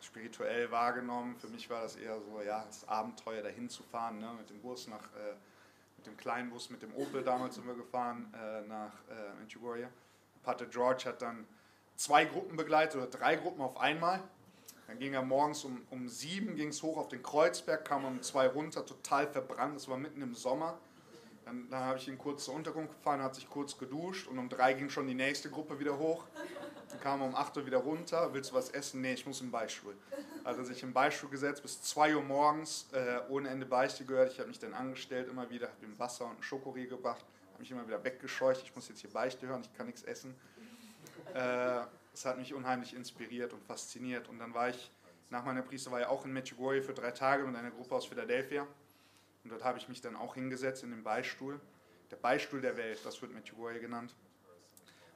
spirituell 0.00 0.70
wahrgenommen. 0.70 1.36
Für 1.36 1.48
mich 1.48 1.68
war 1.68 1.82
das 1.82 1.96
eher 1.96 2.20
so, 2.20 2.40
ja, 2.40 2.64
das 2.64 2.86
Abenteuer 2.88 3.42
dahin 3.42 3.68
zu 3.68 3.82
fahren, 3.82 4.18
ne, 4.18 4.32
mit 4.38 4.48
dem 4.50 4.60
Bus 4.60 4.86
nach, 4.86 5.02
äh, 5.14 5.34
dem 6.08 6.16
kleinen 6.16 6.50
Bus, 6.50 6.70
mit 6.70 6.82
dem 6.82 6.94
Opel 6.94 7.22
damals 7.22 7.56
sind 7.56 7.66
wir 7.66 7.74
gefahren 7.74 8.32
äh, 8.34 8.66
nach 8.66 8.92
äh, 9.10 9.40
Medjugorje. 9.40 9.88
Pater 10.42 10.66
George 10.66 11.04
hat 11.06 11.22
dann 11.22 11.46
zwei 11.96 12.24
Gruppen 12.24 12.56
begleitet 12.56 12.96
oder 12.96 13.06
drei 13.06 13.36
Gruppen 13.36 13.60
auf 13.60 13.78
einmal. 13.78 14.22
Dann 14.86 14.98
ging 14.98 15.12
er 15.12 15.22
morgens 15.22 15.64
um, 15.64 15.82
um 15.90 16.08
sieben 16.08 16.56
ging's 16.56 16.82
hoch 16.82 16.96
auf 16.96 17.08
den 17.08 17.22
Kreuzberg, 17.22 17.84
kam 17.84 18.04
um 18.06 18.22
zwei 18.22 18.48
runter, 18.48 18.86
total 18.86 19.26
verbrannt. 19.26 19.76
Das 19.76 19.88
war 19.88 19.98
mitten 19.98 20.22
im 20.22 20.34
Sommer. 20.34 20.78
Dann, 21.44 21.68
dann 21.70 21.84
habe 21.84 21.98
ich 21.98 22.08
ihn 22.08 22.18
kurz 22.18 22.44
zur 22.44 22.54
Unterkunft 22.54 22.94
gefahren, 22.94 23.22
hat 23.22 23.34
sich 23.34 23.48
kurz 23.48 23.76
geduscht 23.76 24.28
und 24.28 24.38
um 24.38 24.48
drei 24.48 24.72
ging 24.74 24.88
schon 24.88 25.06
die 25.06 25.14
nächste 25.14 25.50
Gruppe 25.50 25.78
wieder 25.78 25.98
hoch. 25.98 26.24
Kam 27.00 27.22
um 27.22 27.34
acht 27.34 27.56
Uhr 27.56 27.64
wieder 27.66 27.78
runter. 27.78 28.32
Willst 28.32 28.50
du 28.50 28.54
was 28.54 28.70
essen? 28.70 29.00
Nee, 29.00 29.14
ich 29.14 29.26
muss 29.26 29.40
im 29.40 29.50
Beistuhl. 29.50 29.94
Er 30.44 30.64
sich 30.64 30.82
im 30.82 30.92
Beistuhl 30.92 31.30
gesetzt 31.30 31.62
bis 31.62 31.82
zwei 31.82 32.14
Uhr 32.16 32.22
morgens, 32.22 32.86
äh, 32.92 33.20
ohne 33.28 33.48
Ende 33.48 33.66
Beichte 33.66 34.04
gehört. 34.04 34.32
Ich 34.32 34.38
habe 34.38 34.48
mich 34.48 34.58
dann 34.58 34.74
angestellt 34.74 35.28
immer 35.28 35.48
wieder, 35.50 35.68
habe 35.68 35.84
ihm 35.84 35.98
Wasser 35.98 36.24
und 36.24 36.32
einen 36.32 36.42
Schokoriegel 36.42 36.96
gebracht, 36.96 37.24
habe 37.52 37.60
mich 37.60 37.70
immer 37.70 37.86
wieder 37.86 38.02
weggescheucht. 38.02 38.62
Ich 38.64 38.74
muss 38.74 38.88
jetzt 38.88 39.00
hier 39.00 39.10
Beichte 39.10 39.46
hören, 39.46 39.62
ich 39.62 39.72
kann 39.76 39.86
nichts 39.86 40.02
essen. 40.02 40.34
Äh, 41.34 41.80
es 42.14 42.24
hat 42.24 42.38
mich 42.38 42.54
unheimlich 42.54 42.94
inspiriert 42.94 43.52
und 43.52 43.62
fasziniert. 43.64 44.28
Und 44.28 44.38
dann 44.38 44.54
war 44.54 44.70
ich 44.70 44.90
nach 45.30 45.44
meiner 45.44 45.62
Priesterweihe 45.62 46.08
auch 46.08 46.24
in 46.24 46.32
Medjugorje 46.32 46.82
für 46.82 46.94
drei 46.94 47.10
Tage 47.10 47.44
mit 47.44 47.54
einer 47.54 47.70
Gruppe 47.70 47.94
aus 47.94 48.06
Philadelphia. 48.06 48.66
Und 49.44 49.50
dort 49.50 49.62
habe 49.64 49.78
ich 49.78 49.88
mich 49.88 50.00
dann 50.00 50.16
auch 50.16 50.34
hingesetzt 50.34 50.82
in 50.82 50.90
den 50.90 51.04
Beistuhl, 51.04 51.60
der 52.10 52.16
Beistuhl 52.16 52.60
der 52.60 52.76
Welt, 52.76 52.98
das 53.04 53.20
wird 53.22 53.32
Medjugorje 53.32 53.80
genannt, 53.80 54.14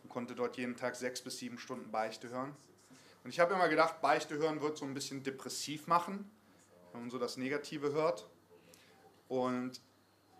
und 0.03 0.09
konnte 0.09 0.35
dort 0.35 0.57
jeden 0.57 0.77
Tag 0.77 0.97
sechs 0.97 1.21
bis 1.23 1.39
sieben 1.39 1.59
Stunden 1.59 1.91
Beichte 1.91 2.29
hören. 2.31 2.55
Und 3.25 3.31
ich 3.31 3.41
habe 3.41 3.55
immer 3.55 3.69
gedacht, 3.69 4.01
Beichte 4.01 4.37
hören 4.37 4.61
wird 4.61 4.77
so 4.77 4.85
ein 4.85 4.95
bisschen 4.95 5.23
depressiv 5.23 5.87
machen, 5.87 6.31
wenn 6.93 7.03
man 7.03 7.11
so 7.11 7.19
das 7.19 7.37
Negative 7.37 7.93
hört. 7.93 8.29
Und 9.29 9.81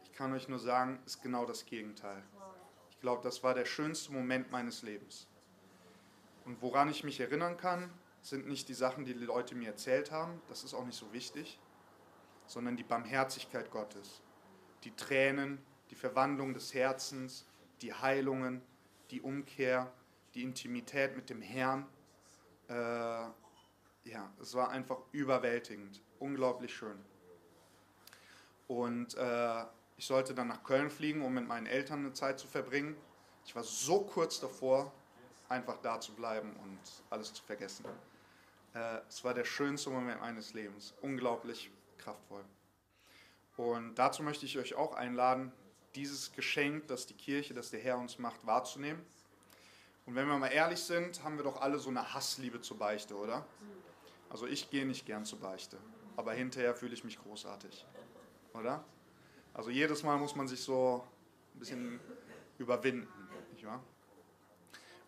ich 0.03 0.13
kann 0.13 0.33
euch 0.33 0.49
nur 0.49 0.59
sagen, 0.59 1.01
ist 1.07 1.23
genau 1.23 1.47
das 1.47 1.65
Gegenteil. 1.65 2.23
Ich 2.91 3.01
glaube, 3.01 3.23
das 3.23 3.43
war 3.43 3.55
der 3.55 3.65
schönste 3.65 4.13
Moment 4.13 4.51
meines 4.51 4.83
Lebens. 4.83 5.29
Und 6.45 6.61
woran 6.61 6.89
ich 6.91 7.05
mich 7.05 7.21
erinnern 7.21 7.57
kann, 7.57 7.91
sind 8.21 8.47
nicht 8.47 8.69
die 8.69 8.75
Sachen, 8.75 9.05
die 9.05 9.15
die 9.15 9.25
Leute 9.25 9.55
mir 9.55 9.69
erzählt 9.69 10.11
haben. 10.11 10.41
Das 10.49 10.65
ist 10.65 10.75
auch 10.75 10.85
nicht 10.85 10.99
so 10.99 11.13
wichtig 11.13 11.59
sondern 12.53 12.77
die 12.77 12.83
Barmherzigkeit 12.83 13.71
Gottes, 13.71 14.21
die 14.85 14.95
Tränen, 14.95 15.59
die 15.91 15.95
Verwandlung 15.95 16.55
des 16.55 16.75
Herzens, 16.75 17.47
die 17.81 17.93
Heilungen, 17.93 18.63
die 19.13 19.21
Umkehr, 19.21 19.93
die 20.35 20.43
Intimität 20.43 21.15
mit 21.15 21.31
dem 21.31 21.43
Herrn. 21.43 21.87
Äh, 22.69 22.73
ja, 22.75 24.33
es 24.41 24.55
war 24.55 24.71
einfach 24.71 24.99
überwältigend, 25.13 26.03
unglaublich 26.19 26.75
schön. 26.75 26.99
Und 28.67 29.15
äh, 29.15 29.65
ich 29.97 30.07
sollte 30.07 30.35
dann 30.35 30.49
nach 30.49 30.65
Köln 30.65 30.91
fliegen, 30.91 31.23
um 31.23 31.35
mit 31.35 31.47
meinen 31.47 31.67
Eltern 31.67 32.01
eine 32.01 32.13
Zeit 32.15 32.41
zu 32.41 32.49
verbringen. 32.49 32.97
Ich 33.45 33.55
war 33.55 33.63
so 33.63 34.01
kurz 34.01 34.41
davor, 34.41 34.93
einfach 35.49 35.77
da 35.83 36.01
zu 36.01 36.15
bleiben 36.15 36.57
und 36.57 36.81
alles 37.11 37.35
zu 37.35 37.43
vergessen. 37.43 37.85
Äh, 38.75 39.01
es 39.09 39.23
war 39.23 39.35
der 39.35 39.45
schönste 39.45 39.91
Moment 39.91 40.21
meines 40.21 40.55
Lebens. 40.55 40.95
Unglaublich 41.03 41.71
kraftvoll. 41.99 42.45
Und 43.59 43.95
dazu 43.97 44.23
möchte 44.23 44.47
ich 44.47 44.59
euch 44.59 44.75
auch 44.75 44.95
einladen, 44.95 45.53
dieses 45.95 46.33
Geschenk, 46.33 46.87
das 46.89 47.07
die 47.07 47.15
Kirche, 47.15 47.55
das 47.55 47.71
der 47.71 47.81
Herr 47.81 47.99
uns 47.99 48.19
macht, 48.19 48.47
wahrzunehmen. 48.47 49.05
Und 50.07 50.15
wenn 50.15 50.27
wir 50.27 50.37
mal 50.39 50.49
ehrlich 50.49 50.81
sind, 50.81 51.23
haben 51.23 51.37
wir 51.37 51.45
doch 51.45 51.61
alle 51.61 51.79
so 51.79 51.91
eine 51.91 52.15
Hassliebe 52.15 52.61
zur 52.61 52.79
Beichte, 52.79 53.17
oder? 53.17 53.47
Also 54.31 54.47
ich 54.47 54.71
gehe 54.71 54.87
nicht 54.87 55.07
gern 55.07 55.25
zur 55.25 55.41
Beichte, 55.41 55.79
aber 56.17 56.33
hinterher 56.33 56.75
fühle 56.75 56.95
ich 56.95 57.05
mich 57.05 57.19
großartig, 57.19 57.87
oder? 58.55 58.85
Also 59.55 59.71
jedes 59.71 60.03
Mal 60.03 60.17
muss 60.19 60.35
man 60.35 60.49
sich 60.49 60.63
so 60.63 61.07
ein 61.55 61.59
bisschen 61.59 62.01
überwinden, 62.59 63.07
nicht 63.53 63.67
wahr? 63.67 63.83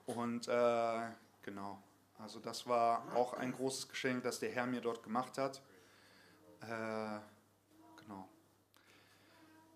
Und 0.06 0.46
äh, 0.48 1.10
genau, 1.42 1.82
also 2.18 2.38
das 2.38 2.66
war 2.66 3.16
auch 3.16 3.32
ein 3.32 3.52
großes 3.52 3.88
Geschenk, 3.88 4.22
das 4.22 4.38
der 4.38 4.50
Herr 4.50 4.66
mir 4.66 4.82
dort 4.82 5.02
gemacht 5.02 5.38
hat. 5.38 5.62
Äh. 6.60 7.33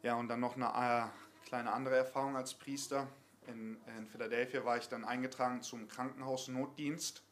Ja, 0.03 0.15
und 0.15 0.29
dann 0.29 0.41
noch 0.41 0.57
eine 0.57 0.67
äh, 1.07 1.47
kleine 1.49 1.73
andere 1.73 1.97
Erfahrung 1.97 2.37
als 2.37 2.55
Priester. 2.55 3.09
In, 3.47 3.79
in 3.97 4.07
Philadelphia 4.07 4.65
war 4.65 4.77
ich 4.77 4.89
dann 4.89 5.05
eingetragen 5.05 5.63
zum 5.63 5.89
Krankenhausnotdienst. 5.89 7.23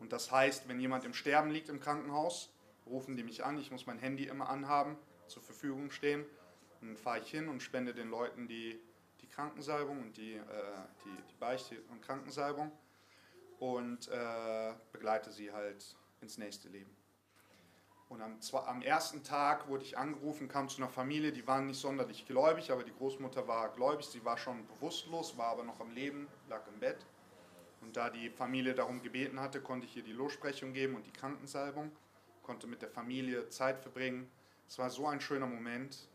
Und 0.00 0.12
das 0.12 0.32
heißt, 0.32 0.66
wenn 0.68 0.80
jemand 0.80 1.04
im 1.04 1.14
Sterben 1.14 1.50
liegt 1.50 1.68
im 1.68 1.78
Krankenhaus, 1.78 2.50
rufen 2.86 3.16
die 3.16 3.22
mich 3.22 3.44
an. 3.44 3.58
Ich 3.58 3.70
muss 3.70 3.86
mein 3.86 3.98
Handy 3.98 4.24
immer 4.24 4.48
anhaben, 4.48 4.96
zur 5.28 5.42
Verfügung 5.42 5.90
stehen. 5.90 6.24
Und 6.80 6.88
dann 6.88 6.96
fahre 6.96 7.20
ich 7.20 7.30
hin 7.30 7.48
und 7.48 7.62
spende 7.62 7.94
den 7.94 8.08
Leuten 8.08 8.48
die, 8.48 8.80
die 9.20 9.28
Krankensalbung 9.28 10.00
und 10.00 10.16
die, 10.16 10.34
äh, 10.34 10.42
die, 11.04 11.22
die 11.30 11.36
Beichte 11.38 11.80
und 11.90 12.02
Krankensalbung 12.02 12.72
und 13.60 14.08
äh, 14.08 14.72
begleite 14.90 15.30
sie 15.30 15.52
halt 15.52 15.94
ins 16.22 16.38
nächste 16.38 16.68
Leben. 16.68 16.90
Und 18.10 18.22
am, 18.22 18.38
am, 18.66 18.82
ersten 18.82 19.22
Tag 19.22 19.68
wurde 19.68 19.84
ich 19.84 19.96
angerufen, 19.96 20.48
kam 20.48 20.68
zu 20.68 20.78
einer 20.78 20.90
Familie, 20.90 21.30
die 21.30 21.46
waren 21.46 21.68
nicht 21.68 21.78
sonderlich 21.78 22.26
gläubig, 22.26 22.72
aber 22.72 22.82
die 22.82 22.92
Großmutter 22.92 23.46
war 23.46 23.68
gläubig, 23.68 24.04
sie 24.04 24.24
war 24.24 24.36
schon 24.36 24.66
bewusstlos, 24.66 25.38
war 25.38 25.46
aber 25.46 25.62
noch 25.62 25.78
am 25.78 25.92
Leben, 25.92 26.26
lag 26.48 26.66
im 26.66 26.80
Bett. 26.80 27.06
Und 27.80 27.96
da 27.96 28.10
die 28.10 28.28
Familie 28.28 28.74
darum 28.74 29.00
gebeten 29.00 29.38
hatte, 29.38 29.60
konnte 29.60 29.86
ich 29.86 29.96
ihr 29.96 30.02
die 30.02 30.12
Lossprechung 30.12 30.72
geben 30.72 30.96
und 30.96 31.06
die 31.06 31.12
Krankensalbung, 31.12 31.92
konnte 32.42 32.66
mit 32.66 32.82
der 32.82 32.90
Familie 32.90 33.48
Zeit 33.48 33.78
verbringen. 33.78 34.28
Es 34.66 34.76
war 34.80 34.90
so 34.90 35.06
ein 35.06 35.20
schöner 35.20 35.46
Moment. 35.46 36.08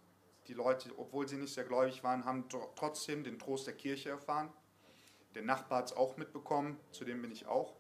Die 0.48 0.54
Leute, 0.54 0.92
obwohl 0.98 1.30
sie 1.30 1.38
nicht 1.38 1.54
sehr 1.54 1.64
gläubig 1.64 2.04
waren, 2.04 2.26
haben 2.26 2.44
trotzdem 2.76 3.24
den 3.24 3.40
Trost 3.40 3.68
der 3.68 3.74
Kirche 3.74 4.10
erfahren. 4.10 4.52
Der 5.34 5.44
Nachbar 5.44 5.78
hat 5.78 5.86
es 5.86 5.96
auch 5.96 6.18
mitbekommen, 6.18 6.78
zu 6.92 7.06
dem 7.06 7.22
bin 7.22 7.32
ich 7.32 7.46
auch. 7.48 7.74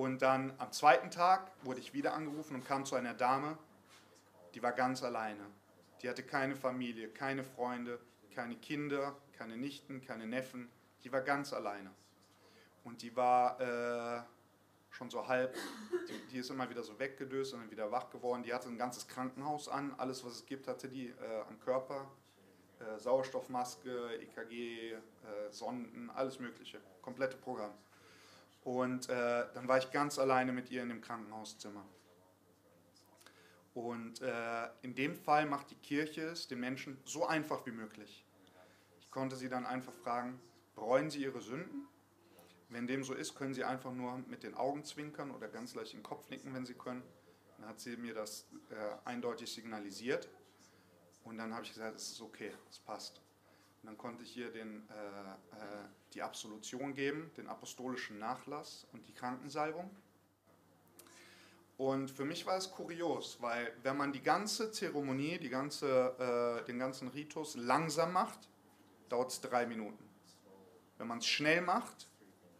Und 0.00 0.22
dann 0.22 0.54
am 0.56 0.72
zweiten 0.72 1.10
Tag 1.10 1.52
wurde 1.62 1.78
ich 1.78 1.92
wieder 1.92 2.14
angerufen 2.14 2.54
und 2.54 2.64
kam 2.64 2.86
zu 2.86 2.96
einer 2.96 3.12
Dame, 3.12 3.58
die 4.54 4.62
war 4.62 4.72
ganz 4.72 5.02
alleine. 5.02 5.44
Die 6.00 6.08
hatte 6.08 6.22
keine 6.22 6.56
Familie, 6.56 7.10
keine 7.10 7.44
Freunde, 7.44 8.00
keine 8.34 8.56
Kinder, 8.56 9.14
keine 9.36 9.58
Nichten, 9.58 10.00
keine 10.00 10.26
Neffen. 10.26 10.70
Die 11.04 11.12
war 11.12 11.20
ganz 11.20 11.52
alleine. 11.52 11.90
Und 12.82 13.02
die 13.02 13.14
war 13.14 13.60
äh, 13.60 14.22
schon 14.88 15.10
so 15.10 15.28
halb, 15.28 15.54
die, 16.08 16.32
die, 16.32 16.38
ist 16.38 16.48
immer 16.48 16.70
wieder 16.70 16.82
so 16.82 16.98
weggedöst 16.98 17.52
und 17.52 17.60
dann 17.60 17.70
wieder 17.70 17.92
wach 17.92 18.08
geworden. 18.08 18.42
Die 18.42 18.54
hatte 18.54 18.70
ein 18.70 18.78
ganzes 18.78 19.06
Krankenhaus 19.06 19.68
an, 19.68 19.94
alles 19.98 20.24
was 20.24 20.32
es 20.32 20.46
gibt 20.46 20.66
hatte 20.66 20.88
die 20.88 21.08
äh, 21.08 21.42
am 21.46 21.60
Körper. 21.60 22.10
Äh, 22.78 22.98
Sauerstoffmaske, 22.98 24.14
EKG, 24.14 24.92
äh, 24.92 24.96
Sonden, 25.50 26.08
alles 26.08 26.38
mögliche, 26.38 26.80
komplette 27.02 27.36
Programm. 27.36 27.74
Und 28.64 29.08
äh, 29.08 29.46
dann 29.54 29.68
war 29.68 29.78
ich 29.78 29.90
ganz 29.90 30.18
alleine 30.18 30.52
mit 30.52 30.70
ihr 30.70 30.82
in 30.82 30.88
dem 30.90 31.00
Krankenhauszimmer. 31.00 31.84
Und 33.74 34.20
äh, 34.20 34.68
in 34.82 34.94
dem 34.94 35.14
Fall 35.14 35.46
macht 35.46 35.70
die 35.70 35.76
Kirche 35.76 36.22
es 36.22 36.48
den 36.48 36.60
Menschen 36.60 36.98
so 37.04 37.26
einfach 37.26 37.64
wie 37.66 37.70
möglich. 37.70 38.24
Ich 38.98 39.10
konnte 39.10 39.36
sie 39.36 39.48
dann 39.48 39.64
einfach 39.64 39.94
fragen, 39.94 40.40
bereuen 40.74 41.10
sie 41.10 41.22
ihre 41.22 41.40
Sünden? 41.40 41.86
Wenn 42.68 42.86
dem 42.86 43.02
so 43.02 43.14
ist, 43.14 43.34
können 43.34 43.54
sie 43.54 43.64
einfach 43.64 43.92
nur 43.92 44.18
mit 44.28 44.42
den 44.42 44.54
Augen 44.54 44.84
zwinkern 44.84 45.30
oder 45.30 45.48
ganz 45.48 45.74
leicht 45.74 45.92
den 45.92 46.02
Kopf 46.02 46.28
nicken, 46.30 46.54
wenn 46.54 46.66
sie 46.66 46.74
können. 46.74 47.02
Dann 47.58 47.68
hat 47.68 47.80
sie 47.80 47.96
mir 47.96 48.14
das 48.14 48.46
äh, 48.70 49.08
eindeutig 49.08 49.52
signalisiert. 49.52 50.28
Und 51.24 51.38
dann 51.38 51.52
habe 51.52 51.64
ich 51.64 51.72
gesagt, 51.72 51.96
es 51.96 52.12
ist 52.12 52.20
okay, 52.20 52.52
es 52.70 52.78
passt. 52.78 53.20
Und 53.82 53.86
dann 53.86 53.98
konnte 53.98 54.22
ich 54.24 54.36
ihr 54.36 54.50
den, 54.50 54.88
äh, 54.90 55.30
äh, 55.56 55.84
die 56.12 56.22
Absolution 56.22 56.94
geben, 56.94 57.30
den 57.36 57.48
apostolischen 57.48 58.18
Nachlass 58.18 58.86
und 58.92 59.06
die 59.08 59.14
Krankensalbung. 59.14 59.90
Und 61.78 62.10
für 62.10 62.26
mich 62.26 62.44
war 62.44 62.58
es 62.58 62.70
kurios, 62.70 63.38
weil 63.40 63.74
wenn 63.82 63.96
man 63.96 64.12
die 64.12 64.22
ganze 64.22 64.70
Zeremonie, 64.70 65.38
die 65.38 65.48
ganze, 65.48 66.60
äh, 66.60 66.66
den 66.66 66.78
ganzen 66.78 67.08
Ritus 67.08 67.56
langsam 67.56 68.12
macht, 68.12 68.50
dauert 69.08 69.30
es 69.30 69.40
drei 69.40 69.64
Minuten. 69.64 70.04
Wenn 70.98 71.06
man 71.06 71.18
es 71.18 71.26
schnell 71.26 71.62
macht, 71.62 72.06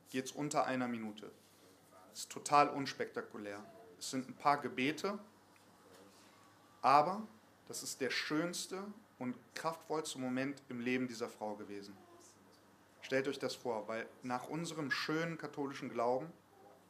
geht 0.08 0.24
es 0.24 0.32
unter 0.32 0.64
einer 0.64 0.88
Minute. 0.88 1.30
Es 2.14 2.20
ist 2.20 2.32
total 2.32 2.70
unspektakulär. 2.70 3.62
Es 3.98 4.10
sind 4.10 4.26
ein 4.26 4.34
paar 4.34 4.58
Gebete, 4.58 5.18
aber 6.80 7.28
das 7.68 7.82
ist 7.82 8.00
der 8.00 8.08
schönste 8.08 8.82
und 9.20 9.36
kraftvollste 9.54 10.18
Moment 10.18 10.60
im 10.68 10.80
Leben 10.80 11.06
dieser 11.06 11.28
Frau 11.28 11.54
gewesen. 11.54 11.96
Stellt 13.02 13.28
euch 13.28 13.38
das 13.38 13.54
vor, 13.54 13.86
weil 13.86 14.08
nach 14.22 14.48
unserem 14.48 14.90
schönen 14.90 15.38
katholischen 15.38 15.90
Glauben, 15.90 16.32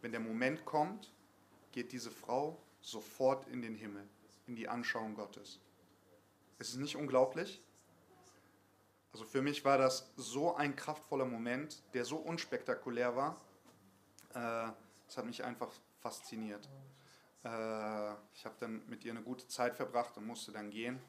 wenn 0.01 0.13
der 0.13 0.21
Moment 0.21 0.65
kommt, 0.65 1.13
geht 1.73 1.93
diese 1.93 2.11
Frau 2.11 2.57
sofort 2.81 3.47
in 3.49 3.63
den 3.63 3.75
Himmel, 3.75 4.09
in 4.47 4.55
die 4.57 4.69
Anschauung 4.69 5.15
Gottes. 5.15 5.61
Ist 6.59 6.71
es 6.71 6.77
nicht 6.77 6.97
unglaublich? 6.97 7.63
Also 9.13 9.25
für 9.25 9.43
mich 9.43 9.65
war 9.65 9.77
das 9.77 10.13
so 10.17 10.55
ein 10.55 10.77
kraftvoller 10.77 11.25
Moment, 11.25 11.83
der 11.95 12.05
so 12.05 12.17
unspektakulär 12.17 13.17
war. 13.17 13.41
Äh, 14.35 14.71
es 15.09 15.17
hat 15.17 15.27
mich 15.27 15.43
einfach 15.43 15.73
fasziniert. 16.01 16.69
Äh, 17.43 18.13
ich 18.35 18.45
habe 18.45 18.55
dann 18.61 18.83
mit 18.89 19.05
ihr 19.05 19.11
eine 19.11 19.23
gute 19.23 19.49
Zeit 19.49 19.75
verbracht 19.75 20.17
und 20.17 20.27
musste 20.27 20.53
dann 20.53 20.71
gehen. 20.71 21.01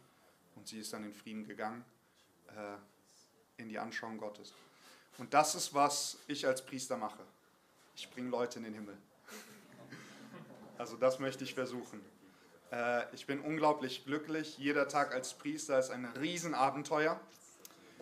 Und 0.61 0.67
sie 0.67 0.77
ist 0.77 0.93
dann 0.93 1.03
in 1.03 1.11
Frieden 1.11 1.43
gegangen, 1.43 1.83
äh, 2.49 2.77
in 3.59 3.67
die 3.67 3.79
Anschauung 3.79 4.19
Gottes. 4.19 4.53
Und 5.17 5.33
das 5.33 5.55
ist, 5.55 5.73
was 5.73 6.19
ich 6.27 6.45
als 6.45 6.63
Priester 6.63 6.97
mache. 6.97 7.23
Ich 7.95 8.07
bringe 8.11 8.29
Leute 8.29 8.59
in 8.59 8.65
den 8.65 8.75
Himmel. 8.75 8.95
Also 10.77 10.97
das 10.97 11.17
möchte 11.17 11.43
ich 11.43 11.55
versuchen. 11.55 11.99
Äh, 12.71 13.11
ich 13.15 13.25
bin 13.25 13.39
unglaublich 13.39 14.05
glücklich. 14.05 14.59
Jeder 14.59 14.87
Tag 14.87 15.15
als 15.15 15.33
Priester 15.33 15.79
ist 15.79 15.89
ein 15.89 16.05
Riesenabenteuer. 16.05 17.19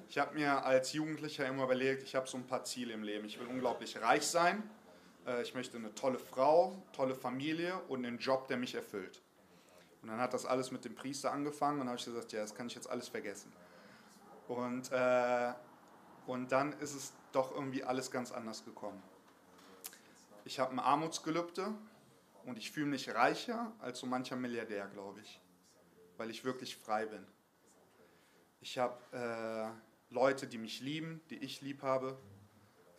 Ich 0.10 0.18
habe 0.18 0.36
mir 0.36 0.66
als 0.66 0.92
Jugendlicher 0.92 1.48
immer 1.48 1.64
überlegt, 1.64 2.04
ich 2.04 2.14
habe 2.14 2.28
so 2.28 2.36
ein 2.36 2.46
paar 2.46 2.66
Ziele 2.66 2.92
im 2.94 3.04
Leben. 3.04 3.24
Ich 3.24 3.40
will 3.40 3.48
unglaublich 3.48 4.02
reich 4.02 4.28
sein. 4.28 4.70
Äh, 5.26 5.44
ich 5.44 5.54
möchte 5.54 5.78
eine 5.78 5.96
tolle 5.96 6.20
Frau, 6.20 6.76
tolle 6.92 7.16
Familie 7.16 7.80
und 7.88 8.06
einen 8.06 8.18
Job, 8.18 8.50
der 8.50 8.58
mich 8.58 8.76
erfüllt. 8.76 9.22
Und 10.02 10.10
dann 10.10 10.20
hat 10.20 10.34
das 10.34 10.46
alles 10.46 10.72
mit 10.72 10.86
dem 10.86 10.96
Priester 10.96 11.32
angefangen 11.32 11.82
und 11.82 11.88
habe 11.88 11.98
ich 11.98 12.06
gesagt, 12.06 12.32
ja, 12.32 12.42
das 12.42 12.56
kann 12.56 12.68
ich 12.68 12.76
jetzt 12.76 12.90
alles 12.90 13.10
vergessen. 13.10 13.52
Und, 14.48 14.92
äh, 14.92 15.54
und 16.26 16.52
dann 16.52 16.74
ist 16.80 16.96
es 16.96 17.14
doch 17.32 17.54
irgendwie 17.54 17.84
alles 17.84 18.10
ganz 18.10 18.32
anders 18.32 18.64
gekommen. 18.66 19.02
Ich 20.46 20.60
habe 20.60 20.72
ein 20.72 20.80
Armutsgelübde 20.80 21.74
und 22.46 22.58
ich 22.58 22.72
fühle 22.72 22.88
mich 22.88 23.14
reicher 23.14 23.72
als 23.80 24.00
so 24.00 24.08
mancher 24.08 24.36
Milliardär, 24.36 24.88
glaube 24.88 25.20
ich, 25.22 25.40
weil 26.18 26.30
ich 26.30 26.44
wirklich 26.44 26.78
frei 26.78 27.06
bin. 27.06 27.26
Ich 28.62 28.78
habe 28.78 28.98
äh, 29.12 30.14
Leute, 30.14 30.48
die 30.48 30.58
mich 30.58 30.82
lieben, 30.82 31.22
die 31.30 31.38
ich 31.38 31.62
lieb 31.62 31.84
habe. 31.84 32.18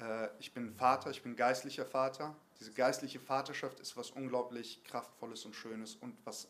Äh, 0.00 0.28
ich 0.38 0.54
bin 0.54 0.72
Vater, 0.72 1.10
ich 1.10 1.22
bin 1.22 1.34
geistlicher 1.34 1.84
Vater. 1.84 2.36
Diese 2.60 2.72
geistliche 2.72 3.18
Vaterschaft 3.18 3.80
ist 3.80 3.96
was 3.96 4.10
unglaublich 4.10 4.84
Kraftvolles 4.84 5.44
und 5.44 5.56
Schönes 5.56 5.96
und 5.96 6.16
was 6.24 6.48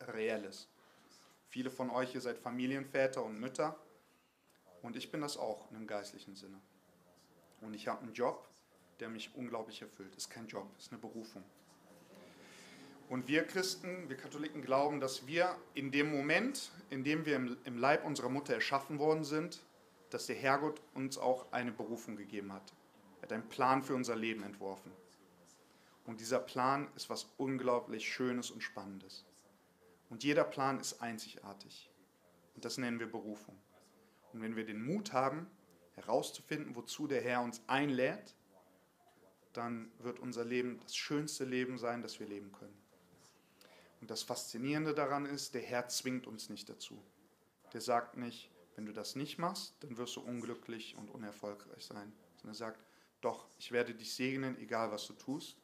Reelles. 0.00 0.68
Viele 1.48 1.70
von 1.70 1.90
euch, 1.90 2.14
ihr 2.14 2.20
seid 2.20 2.38
Familienväter 2.38 3.22
und 3.22 3.40
Mütter 3.40 3.76
und 4.82 4.96
ich 4.96 5.10
bin 5.10 5.20
das 5.20 5.36
auch 5.36 5.70
in 5.70 5.76
einem 5.76 5.86
geistlichen 5.86 6.36
Sinne. 6.36 6.60
Und 7.60 7.74
ich 7.74 7.88
habe 7.88 8.02
einen 8.02 8.12
Job, 8.12 8.48
der 9.00 9.08
mich 9.08 9.34
unglaublich 9.34 9.82
erfüllt. 9.82 10.14
Ist 10.16 10.30
kein 10.30 10.46
Job, 10.46 10.68
ist 10.78 10.92
eine 10.92 11.00
Berufung. 11.00 11.42
Und 13.08 13.28
wir 13.28 13.44
Christen, 13.44 14.08
wir 14.08 14.16
Katholiken 14.16 14.62
glauben, 14.62 15.00
dass 15.00 15.26
wir 15.26 15.56
in 15.74 15.92
dem 15.92 16.10
Moment, 16.10 16.72
in 16.90 17.04
dem 17.04 17.24
wir 17.24 17.36
im 17.36 17.78
Leib 17.78 18.04
unserer 18.04 18.28
Mutter 18.28 18.54
erschaffen 18.54 18.98
worden 18.98 19.24
sind, 19.24 19.64
dass 20.10 20.26
der 20.26 20.36
Herrgott 20.36 20.80
uns 20.94 21.16
auch 21.16 21.50
eine 21.52 21.72
Berufung 21.72 22.16
gegeben 22.16 22.52
hat. 22.52 22.72
Er 23.18 23.22
hat 23.22 23.32
einen 23.32 23.48
Plan 23.48 23.82
für 23.82 23.94
unser 23.94 24.16
Leben 24.16 24.42
entworfen. 24.42 24.92
Und 26.04 26.20
dieser 26.20 26.38
Plan 26.38 26.88
ist 26.96 27.10
was 27.10 27.28
unglaublich 27.36 28.08
Schönes 28.08 28.50
und 28.50 28.62
Spannendes. 28.62 29.24
Und 30.08 30.24
jeder 30.24 30.44
Plan 30.44 30.78
ist 30.78 31.00
einzigartig. 31.02 31.90
Und 32.54 32.64
das 32.64 32.78
nennen 32.78 33.00
wir 33.00 33.10
Berufung. 33.10 33.56
Und 34.32 34.42
wenn 34.42 34.56
wir 34.56 34.64
den 34.64 34.84
Mut 34.84 35.12
haben, 35.12 35.46
herauszufinden, 35.94 36.76
wozu 36.76 37.06
der 37.06 37.22
Herr 37.22 37.42
uns 37.42 37.60
einlädt, 37.66 38.34
dann 39.52 39.90
wird 39.98 40.20
unser 40.20 40.44
Leben 40.44 40.78
das 40.82 40.94
schönste 40.94 41.44
Leben 41.44 41.78
sein, 41.78 42.02
das 42.02 42.20
wir 42.20 42.26
leben 42.26 42.52
können. 42.52 42.76
Und 44.00 44.10
das 44.10 44.22
Faszinierende 44.22 44.94
daran 44.94 45.24
ist, 45.24 45.54
der 45.54 45.62
Herr 45.62 45.88
zwingt 45.88 46.26
uns 46.26 46.50
nicht 46.50 46.68
dazu. 46.68 47.02
Der 47.72 47.80
sagt 47.80 48.16
nicht, 48.16 48.50
wenn 48.76 48.84
du 48.84 48.92
das 48.92 49.16
nicht 49.16 49.38
machst, 49.38 49.74
dann 49.80 49.96
wirst 49.96 50.16
du 50.16 50.20
unglücklich 50.20 50.96
und 50.96 51.10
unerfolgreich 51.10 51.84
sein. 51.86 52.12
Sondern 52.36 52.52
er 52.52 52.58
sagt, 52.58 52.84
doch, 53.22 53.48
ich 53.58 53.72
werde 53.72 53.94
dich 53.94 54.14
segnen, 54.14 54.58
egal 54.58 54.92
was 54.92 55.06
du 55.06 55.14
tust, 55.14 55.56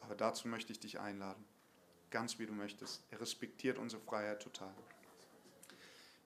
aber 0.00 0.16
dazu 0.16 0.48
möchte 0.48 0.72
ich 0.72 0.80
dich 0.80 0.98
einladen 0.98 1.44
ganz 2.12 2.38
wie 2.38 2.46
du 2.46 2.52
möchtest. 2.52 3.02
Er 3.10 3.20
respektiert 3.20 3.78
unsere 3.78 4.00
Freiheit 4.02 4.40
total. 4.40 4.72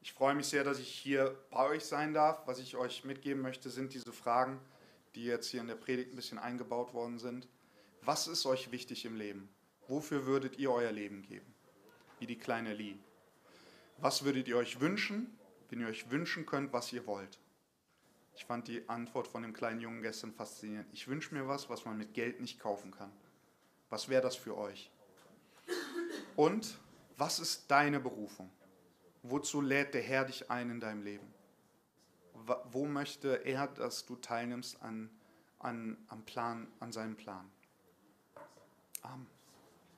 Ich 0.03 0.13
freue 0.13 0.35
mich 0.35 0.47
sehr, 0.47 0.63
dass 0.63 0.79
ich 0.79 0.89
hier 0.89 1.37
bei 1.51 1.67
euch 1.69 1.85
sein 1.85 2.13
darf. 2.13 2.47
Was 2.47 2.59
ich 2.59 2.77
euch 2.77 3.05
mitgeben 3.05 3.43
möchte, 3.43 3.71
sind 3.71 3.95
diese 3.95 4.13
Fragen, 4.13 4.61
die 5.15 5.25
jetzt 5.25 5.49
hier 5.49 5.63
in 5.63 5.67
der 5.67 5.75
Predigt 5.75 6.13
ein 6.13 6.17
bisschen 6.17 6.39
eingebaut 6.39 6.93
worden 6.93 7.19
sind. 7.19 7.49
Was 8.03 8.29
ist 8.29 8.45
euch 8.47 8.71
wichtig 8.71 9.05
im 9.05 9.17
Leben? 9.17 9.49
Wofür 9.89 10.27
würdet 10.27 10.59
ihr 10.59 10.71
euer 10.71 10.93
Leben 10.93 11.23
geben? 11.23 11.55
Wie 12.19 12.27
die 12.27 12.39
kleine 12.39 12.75
Lee. 12.75 12.97
Was 13.99 14.25
würdet 14.25 14.47
ihr 14.47 14.57
euch 14.57 14.81
wünschen, 14.81 15.39
wenn 15.71 15.81
ihr 15.81 15.89
euch 15.89 16.11
wünschen 16.11 16.45
könnt, 16.47 16.73
was 16.73 16.93
ihr 16.93 17.07
wollt? 17.07 17.39
Ich 18.37 18.45
fand 18.45 18.69
die 18.69 18.89
Antwort 18.89 19.27
von 19.27 19.43
dem 19.43 19.55
kleinen 19.55 19.81
Jungen 19.81 20.03
gestern 20.03 20.33
faszinierend. 20.33 20.89
Ich 20.93 21.09
wünsche 21.09 21.35
mir 21.35 21.49
was, 21.49 21.71
was 21.71 21.85
man 21.85 21.97
mit 21.97 22.13
Geld 22.13 22.41
nicht 22.41 22.61
kaufen 22.61 22.91
kann. 22.91 23.11
Was 23.89 24.09
wäre 24.09 24.23
das 24.23 24.37
für 24.37 24.57
euch? 24.57 24.91
Und 26.37 26.79
was 27.17 27.41
ist 27.41 27.71
deine 27.71 27.99
Berufung? 27.99 28.51
Wozu 29.23 29.61
lädt 29.61 29.95
der 29.95 30.03
Herr 30.03 30.27
dich 30.27 30.51
ein 30.51 30.71
in 30.71 30.81
deinem 30.81 31.03
Leben? 31.03 31.35
Wo 32.71 32.85
möchte 32.85 33.45
er, 33.45 33.67
dass 33.67 34.05
du 34.07 34.17
teilnimmst 34.17 34.81
an, 34.83 35.11
an, 35.59 35.97
am 36.09 36.23
Plan, 36.25 36.69
an 36.79 36.93
seinem 36.93 37.17
Plan? 37.17 37.51
Amen. 39.03 39.36